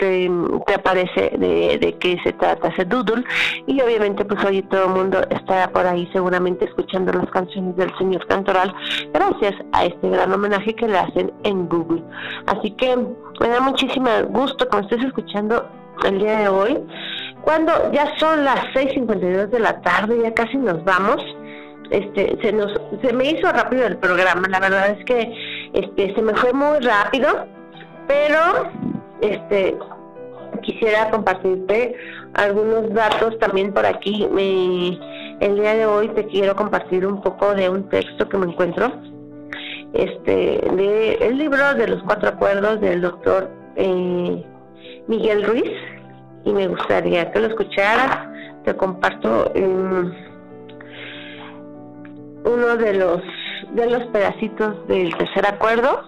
te, 0.01 0.73
aparece 0.73 1.31
de, 1.37 1.77
de 1.79 1.95
qué 1.99 2.17
se 2.23 2.33
trata 2.33 2.69
ese 2.69 2.85
doodle 2.85 3.23
y 3.67 3.79
obviamente 3.81 4.25
pues 4.25 4.43
hoy 4.43 4.63
todo 4.63 4.85
el 4.85 4.91
mundo 4.91 5.21
estará 5.29 5.69
por 5.69 5.85
ahí 5.85 6.09
seguramente 6.11 6.65
escuchando 6.65 7.13
las 7.13 7.29
canciones 7.29 7.75
del 7.75 7.95
señor 7.99 8.25
Cantoral 8.25 8.73
gracias 9.13 9.53
a 9.73 9.85
este 9.85 10.09
gran 10.09 10.33
homenaje 10.33 10.73
que 10.73 10.87
le 10.87 10.97
hacen 10.97 11.31
en 11.43 11.69
Google. 11.69 12.03
Así 12.47 12.71
que 12.71 12.97
me 12.97 13.47
da 13.47 13.59
muchísimo 13.59 14.09
gusto 14.29 14.67
que 14.67 14.77
me 14.77 14.83
estés 14.83 15.03
escuchando 15.03 15.69
el 16.03 16.17
día 16.17 16.39
de 16.39 16.49
hoy 16.49 16.79
cuando 17.41 17.91
ya 17.91 18.17
son 18.17 18.43
las 18.43 18.59
6.52 18.73 19.49
de 19.49 19.59
la 19.59 19.81
tarde, 19.81 20.19
ya 20.23 20.33
casi 20.33 20.57
nos 20.57 20.83
vamos. 20.83 21.21
Este, 21.91 22.37
se 22.41 22.53
nos 22.53 22.71
se 23.01 23.13
me 23.13 23.31
hizo 23.31 23.51
rápido 23.51 23.85
el 23.85 23.97
programa, 23.97 24.47
la 24.47 24.59
verdad 24.61 24.91
es 24.91 25.05
que 25.05 25.69
Este, 25.73 26.15
se 26.15 26.21
me 26.21 26.33
fue 26.35 26.53
muy 26.53 26.79
rápido, 26.79 27.45
pero 28.07 28.69
este 29.21 29.77
quisiera 30.61 31.09
compartirte 31.09 31.95
algunos 32.33 32.93
datos 32.93 33.37
también 33.39 33.73
por 33.73 33.85
aquí. 33.85 34.27
el 35.39 35.55
día 35.55 35.73
de 35.73 35.85
hoy 35.85 36.09
te 36.09 36.25
quiero 36.27 36.55
compartir 36.55 37.05
un 37.05 37.21
poco 37.21 37.53
de 37.53 37.69
un 37.69 37.89
texto 37.89 38.27
que 38.29 38.37
me 38.37 38.47
encuentro, 38.47 38.91
este, 39.93 40.61
de 40.75 41.13
el 41.21 41.37
libro 41.37 41.73
de 41.73 41.87
los 41.87 42.01
cuatro 42.03 42.29
acuerdos 42.29 42.79
del 42.79 43.01
doctor 43.01 43.49
eh, 43.75 44.43
Miguel 45.07 45.43
Ruiz, 45.43 45.71
y 46.45 46.53
me 46.53 46.67
gustaría 46.67 47.31
que 47.31 47.39
lo 47.39 47.47
escucharas. 47.47 48.27
Te 48.63 48.75
comparto 48.75 49.51
uno 52.43 52.77
de 52.77 52.93
los 52.93 53.21
de 53.73 53.89
los 53.89 54.03
pedacitos 54.07 54.87
del 54.87 55.15
tercer 55.17 55.45
acuerdo. 55.45 56.03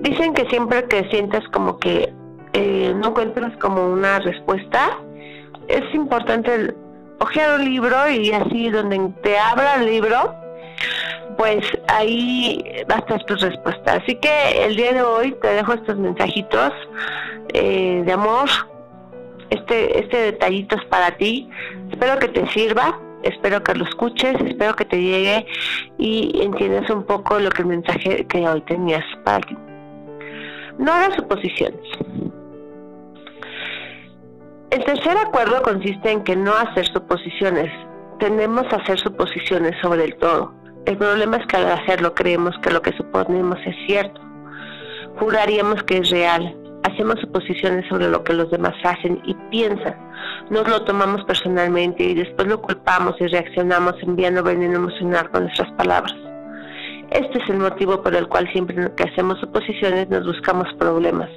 Dicen 0.00 0.34
que 0.34 0.46
siempre 0.46 0.84
que 0.84 1.08
sientas 1.10 1.42
como 1.52 1.78
que 1.78 2.12
eh, 2.54 2.94
no 2.94 3.08
encuentras 3.08 3.56
como 3.58 3.86
una 3.88 4.20
respuesta, 4.20 4.96
es 5.66 5.82
importante 5.92 6.72
ojear 7.18 7.58
un 7.58 7.64
libro 7.64 8.08
y 8.10 8.30
así 8.32 8.70
donde 8.70 9.10
te 9.22 9.36
abra 9.36 9.76
el 9.76 9.86
libro, 9.86 10.34
pues 11.36 11.66
ahí 11.88 12.64
va 12.90 12.96
a 12.96 12.98
estar 12.98 13.24
tu 13.24 13.34
respuesta. 13.34 13.94
Así 13.94 14.14
que 14.16 14.64
el 14.66 14.76
día 14.76 14.92
de 14.92 15.02
hoy 15.02 15.32
te 15.42 15.48
dejo 15.48 15.72
estos 15.72 15.98
mensajitos 15.98 16.72
eh, 17.52 18.02
de 18.04 18.12
amor. 18.12 18.48
Este, 19.50 19.98
este 19.98 20.16
detallito 20.16 20.76
es 20.76 20.84
para 20.84 21.16
ti. 21.16 21.48
Espero 21.90 22.18
que 22.18 22.28
te 22.28 22.46
sirva, 22.50 23.00
espero 23.24 23.62
que 23.62 23.74
lo 23.74 23.84
escuches, 23.84 24.36
espero 24.46 24.74
que 24.76 24.84
te 24.84 25.00
llegue 25.00 25.46
y 25.98 26.40
entiendas 26.40 26.88
un 26.90 27.04
poco 27.04 27.38
lo 27.38 27.50
que 27.50 27.62
el 27.62 27.68
mensaje 27.68 28.26
que 28.26 28.48
hoy 28.48 28.60
tenías 28.62 29.04
para 29.24 29.40
ti. 29.40 29.56
No 30.78 30.92
hagas 30.92 31.14
suposiciones. 31.16 31.80
El 34.74 34.84
tercer 34.84 35.16
acuerdo 35.16 35.62
consiste 35.62 36.10
en 36.10 36.24
que 36.24 36.34
no 36.34 36.52
hacer 36.52 36.84
suposiciones. 36.86 37.70
Tenemos 38.18 38.64
a 38.72 38.76
hacer 38.78 38.98
suposiciones 38.98 39.72
sobre 39.80 40.02
el 40.02 40.16
todo. 40.16 40.52
El 40.84 40.96
problema 40.98 41.36
es 41.36 41.46
que 41.46 41.58
al 41.58 41.70
hacerlo 41.70 42.12
creemos 42.12 42.56
que 42.60 42.72
lo 42.72 42.82
que 42.82 42.90
suponemos 42.96 43.56
es 43.64 43.76
cierto. 43.86 44.20
Juraríamos 45.20 45.80
que 45.84 45.98
es 45.98 46.10
real. 46.10 46.56
Hacemos 46.82 47.20
suposiciones 47.20 47.88
sobre 47.88 48.08
lo 48.08 48.24
que 48.24 48.32
los 48.32 48.50
demás 48.50 48.74
hacen 48.82 49.22
y 49.24 49.34
piensan. 49.48 49.94
Nos 50.50 50.68
lo 50.68 50.82
tomamos 50.82 51.22
personalmente 51.22 52.02
y 52.02 52.14
después 52.14 52.48
lo 52.48 52.60
culpamos 52.60 53.14
y 53.20 53.28
reaccionamos 53.28 53.94
enviando 54.02 54.42
veneno 54.42 54.74
emocional 54.74 55.30
con 55.30 55.44
nuestras 55.44 55.70
palabras. 55.74 56.16
Este 57.12 57.38
es 57.38 57.48
el 57.48 57.58
motivo 57.58 58.02
por 58.02 58.16
el 58.16 58.26
cual 58.26 58.50
siempre 58.50 58.90
que 58.96 59.04
hacemos 59.04 59.38
suposiciones 59.38 60.08
nos 60.08 60.26
buscamos 60.26 60.66
problemas 60.80 61.30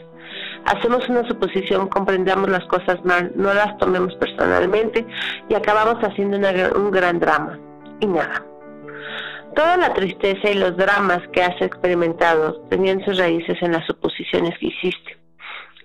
hacemos 0.68 1.08
una 1.10 1.28
suposición, 1.28 1.88
comprendamos 1.88 2.50
las 2.50 2.66
cosas 2.66 3.04
mal, 3.04 3.32
no 3.36 3.54
las 3.54 3.78
tomemos 3.78 4.14
personalmente 4.16 5.06
y 5.50 5.56
acabamos 5.56 6.04
haciendo 6.04 6.38
un 6.76 6.92
gran 6.92 7.20
drama. 7.20 7.58
Y 8.00 8.06
nada. 8.06 8.44
Toda 9.56 9.78
la 9.78 9.94
tristeza 9.94 10.50
y 10.52 10.54
los 10.54 10.78
dramas 10.78 11.22
que 11.34 11.42
has 11.42 11.60
experimentado 11.62 12.62
tenían 12.70 13.04
sus 13.06 13.18
raíces 13.18 13.58
en 13.62 13.72
las 13.72 13.86
suposiciones 13.88 14.58
que 14.60 14.68
hiciste 14.68 15.18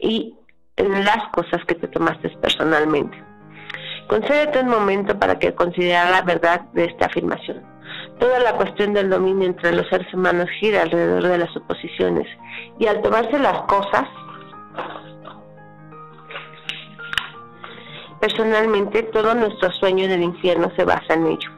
y 0.00 0.34
en 0.76 1.04
las 1.04 1.28
cosas 1.32 1.64
que 1.66 1.74
te 1.76 1.88
tomaste 1.88 2.28
personalmente. 2.40 3.16
Concédete 4.08 4.60
un 4.60 4.68
momento 4.68 5.18
para 5.18 5.38
que 5.38 5.54
considere 5.54 6.10
la 6.10 6.22
verdad 6.22 6.60
de 6.72 6.84
esta 6.86 7.06
afirmación. 7.06 7.62
Toda 8.18 8.40
la 8.40 8.52
cuestión 8.56 8.92
del 8.92 9.08
dominio 9.08 9.46
entre 9.46 9.72
los 9.72 9.88
seres 9.88 10.12
humanos 10.12 10.48
gira 10.60 10.82
alrededor 10.82 11.28
de 11.28 11.38
las 11.38 11.52
suposiciones 11.52 12.26
y 12.78 12.86
al 12.88 13.00
tomarse 13.00 13.38
las 13.38 13.62
cosas 13.62 14.06
Personalmente, 18.20 19.02
todo 19.04 19.34
nuestro 19.34 19.72
sueño 19.72 20.06
del 20.06 20.22
infierno 20.22 20.70
se 20.76 20.84
basa 20.84 21.14
en 21.14 21.26
ello. 21.26 21.50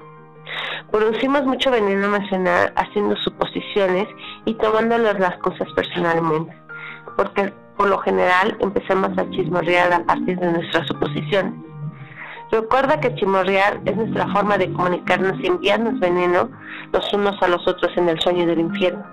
Producimos 0.91 1.45
mucho 1.45 1.71
veneno 1.71 2.07
emocional 2.07 2.73
haciendo 2.77 3.17
suposiciones 3.17 4.07
y 4.45 4.55
tomándolas 4.55 5.19
las 5.19 5.37
cosas 5.39 5.69
personalmente, 5.75 6.57
porque 7.17 7.53
por 7.77 7.89
lo 7.89 7.99
general 7.99 8.57
empezamos 8.61 9.11
a 9.19 9.29
chismorrear 9.31 9.93
a 9.93 10.05
partir 10.05 10.39
de 10.39 10.53
nuestras 10.53 10.87
suposiciones. 10.87 11.53
Recuerda 12.51 13.01
que 13.01 13.15
chismorrear 13.17 13.81
es 13.85 13.97
nuestra 13.97 14.29
forma 14.29 14.57
de 14.57 14.73
comunicarnos 14.73 15.39
y 15.43 15.49
enviarnos 15.49 15.99
veneno 15.99 16.49
los 16.93 17.13
unos 17.13 17.43
a 17.43 17.49
los 17.49 17.67
otros 17.67 17.91
en 17.97 18.09
el 18.09 18.21
sueño 18.21 18.47
del 18.47 18.61
infierno. 18.61 19.05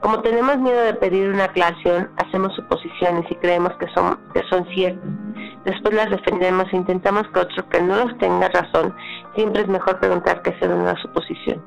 Como 0.00 0.22
tenemos 0.22 0.56
miedo 0.56 0.82
de 0.82 0.94
pedir 0.94 1.28
una 1.28 1.44
aclaración, 1.44 2.10
hacemos 2.16 2.54
suposiciones 2.54 3.30
y 3.30 3.34
creemos 3.36 3.74
que 3.74 3.86
son, 3.88 4.18
que 4.32 4.42
son 4.48 4.64
ciertas. 4.68 5.04
Después 5.66 5.94
las 5.94 6.08
defendemos 6.08 6.72
e 6.72 6.76
intentamos 6.76 7.28
que 7.28 7.40
otro 7.40 7.68
que 7.68 7.82
no 7.82 7.96
los 7.96 8.16
tenga 8.16 8.48
razón. 8.48 8.94
Siempre 9.34 9.60
es 9.60 9.68
mejor 9.68 10.00
preguntar 10.00 10.40
que 10.40 10.50
hacer 10.50 10.70
una 10.70 10.96
suposición, 11.02 11.62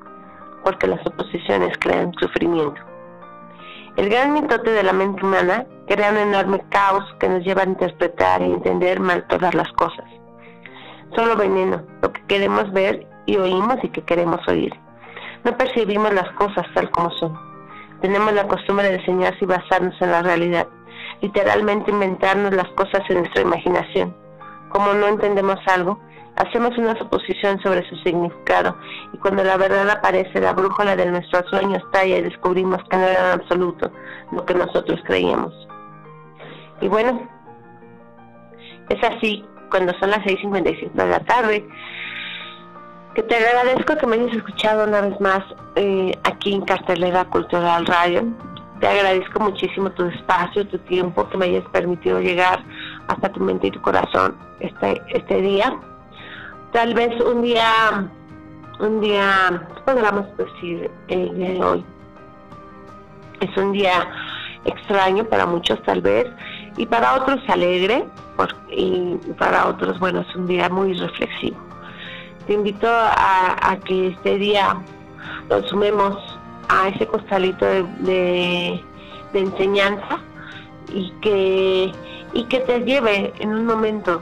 porque 0.63 0.87
las 0.87 0.99
suposiciones 1.03 1.77
crean 1.79 2.11
sufrimiento. 2.19 2.81
El 3.97 4.09
gran 4.09 4.33
mitote 4.33 4.71
de 4.71 4.81
la 4.81 4.93
mente 4.93 5.23
humana 5.23 5.67
crea 5.87 6.09
un 6.09 6.17
enorme 6.17 6.59
caos 6.69 7.05
que 7.19 7.29
nos 7.29 7.43
lleva 7.43 7.61
a 7.61 7.67
interpretar 7.67 8.41
y 8.41 8.45
entender 8.45 8.99
mal 8.99 9.27
todas 9.27 9.53
las 9.53 9.71
cosas. 9.73 10.05
Solo 11.15 11.35
veneno, 11.35 11.83
lo 12.01 12.11
que 12.11 12.25
queremos 12.25 12.71
ver 12.73 13.05
y 13.27 13.37
oímos 13.37 13.77
y 13.83 13.89
que 13.89 14.01
queremos 14.01 14.41
oír. 14.47 14.73
No 15.43 15.55
percibimos 15.55 16.11
las 16.15 16.31
cosas 16.31 16.65
tal 16.73 16.89
como 16.89 17.11
son 17.11 17.52
tenemos 18.03 18.33
la 18.33 18.45
costumbre 18.49 18.89
de 18.89 18.95
enseñarse 18.95 19.37
y 19.39 19.45
basarnos 19.45 19.95
en 20.01 20.11
la 20.11 20.21
realidad, 20.21 20.67
literalmente 21.21 21.89
inventarnos 21.89 22.53
las 22.53 22.67
cosas 22.71 23.01
en 23.07 23.19
nuestra 23.19 23.43
imaginación. 23.43 24.13
Como 24.67 24.93
no 24.93 25.07
entendemos 25.07 25.57
algo, 25.67 25.97
hacemos 26.35 26.77
una 26.77 26.97
suposición 26.97 27.61
sobre 27.61 27.87
su 27.87 27.95
significado 28.03 28.77
y 29.13 29.17
cuando 29.19 29.41
la 29.45 29.55
verdad 29.55 29.89
aparece, 29.89 30.41
la 30.41 30.51
brújula 30.51 30.97
de 30.97 31.05
nuestros 31.05 31.49
sueños 31.49 31.81
estalla 31.81 32.17
y 32.17 32.23
descubrimos 32.23 32.83
que 32.89 32.97
no 32.97 33.03
era 33.03 33.31
en 33.33 33.39
absoluto 33.39 33.89
lo 34.33 34.45
que 34.45 34.53
nosotros 34.53 34.99
creíamos. 35.05 35.53
Y 36.81 36.89
bueno, 36.89 37.25
es 38.89 39.01
así 39.01 39.45
cuando 39.71 39.97
son 39.99 40.09
las 40.09 40.19
6.55 40.19 40.91
de 40.91 41.05
la 41.07 41.19
tarde 41.21 41.65
que 43.13 43.23
te 43.23 43.35
agradezco 43.35 43.95
que 43.97 44.07
me 44.07 44.15
hayas 44.15 44.35
escuchado 44.35 44.85
una 44.85 45.01
vez 45.01 45.19
más 45.19 45.43
eh, 45.75 46.17
aquí 46.23 46.53
en 46.53 46.61
Cartelera 46.61 47.25
Cultural 47.25 47.85
Radio. 47.85 48.23
Te 48.79 48.87
agradezco 48.87 49.39
muchísimo 49.39 49.91
tu 49.91 50.05
espacio, 50.05 50.67
tu 50.67 50.77
tiempo, 50.79 51.29
que 51.29 51.37
me 51.37 51.45
hayas 51.45 51.65
permitido 51.69 52.19
llegar 52.19 52.63
hasta 53.07 53.29
tu 53.31 53.39
mente 53.39 53.67
y 53.67 53.71
tu 53.71 53.81
corazón 53.81 54.35
este, 54.59 55.01
este 55.09 55.41
día. 55.41 55.77
Tal 56.71 56.93
vez 56.95 57.21
un 57.21 57.43
día, 57.43 58.09
un 58.79 58.99
día, 58.99 59.67
podríamos 59.85 60.25
decir, 60.37 60.89
el 61.07 61.35
día 61.35 61.49
de 61.51 61.63
hoy, 61.63 61.85
es 63.41 63.57
un 63.57 63.73
día 63.73 64.09
extraño 64.65 65.23
para 65.25 65.45
muchos 65.45 65.81
tal 65.83 66.01
vez, 66.01 66.25
y 66.77 66.85
para 66.87 67.15
otros 67.15 67.39
alegre, 67.47 68.05
y 68.71 69.15
para 69.37 69.67
otros, 69.67 69.99
bueno, 69.99 70.21
es 70.21 70.35
un 70.35 70.47
día 70.47 70.67
muy 70.67 70.93
reflexivo 70.93 71.72
te 72.47 72.53
invito 72.53 72.87
a, 72.89 73.77
que 73.85 74.07
este 74.07 74.37
día 74.37 74.77
nos 75.49 75.67
sumemos 75.69 76.17
a 76.69 76.89
ese 76.89 77.05
costalito 77.07 77.65
de, 77.65 78.81
enseñanza 79.33 80.19
y 80.93 81.11
que, 81.21 81.91
y 82.33 82.43
que 82.45 82.59
te 82.59 82.81
lleve 82.81 83.33
en 83.39 83.49
un 83.49 83.65
momento 83.65 84.21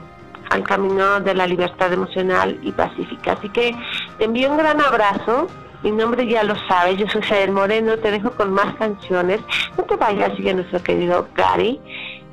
al 0.50 0.62
camino 0.64 1.20
de 1.20 1.34
la 1.34 1.46
libertad 1.46 1.92
emocional 1.92 2.58
y 2.62 2.72
pacífica. 2.72 3.32
Así 3.32 3.48
que 3.48 3.74
te 4.18 4.24
envío 4.24 4.50
un 4.50 4.58
gran 4.58 4.80
abrazo. 4.80 5.48
Mi 5.82 5.90
nombre 5.90 6.26
ya 6.26 6.44
lo 6.44 6.54
sabes, 6.68 6.96
yo 6.96 7.08
soy 7.08 7.22
Sael 7.24 7.50
Moreno, 7.50 7.96
te 7.98 8.10
dejo 8.10 8.30
con 8.30 8.52
más 8.52 8.74
canciones. 8.76 9.40
No 9.76 9.84
te 9.84 9.96
vayas, 9.96 10.36
sigue 10.36 10.54
nuestro 10.54 10.82
querido 10.82 11.26
Gary 11.34 11.80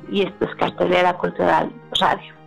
y 0.08 0.22
esto 0.22 0.44
es 0.44 0.54
Cartelera 0.54 1.14
Cultural 1.14 1.72
Radio. 1.98 2.39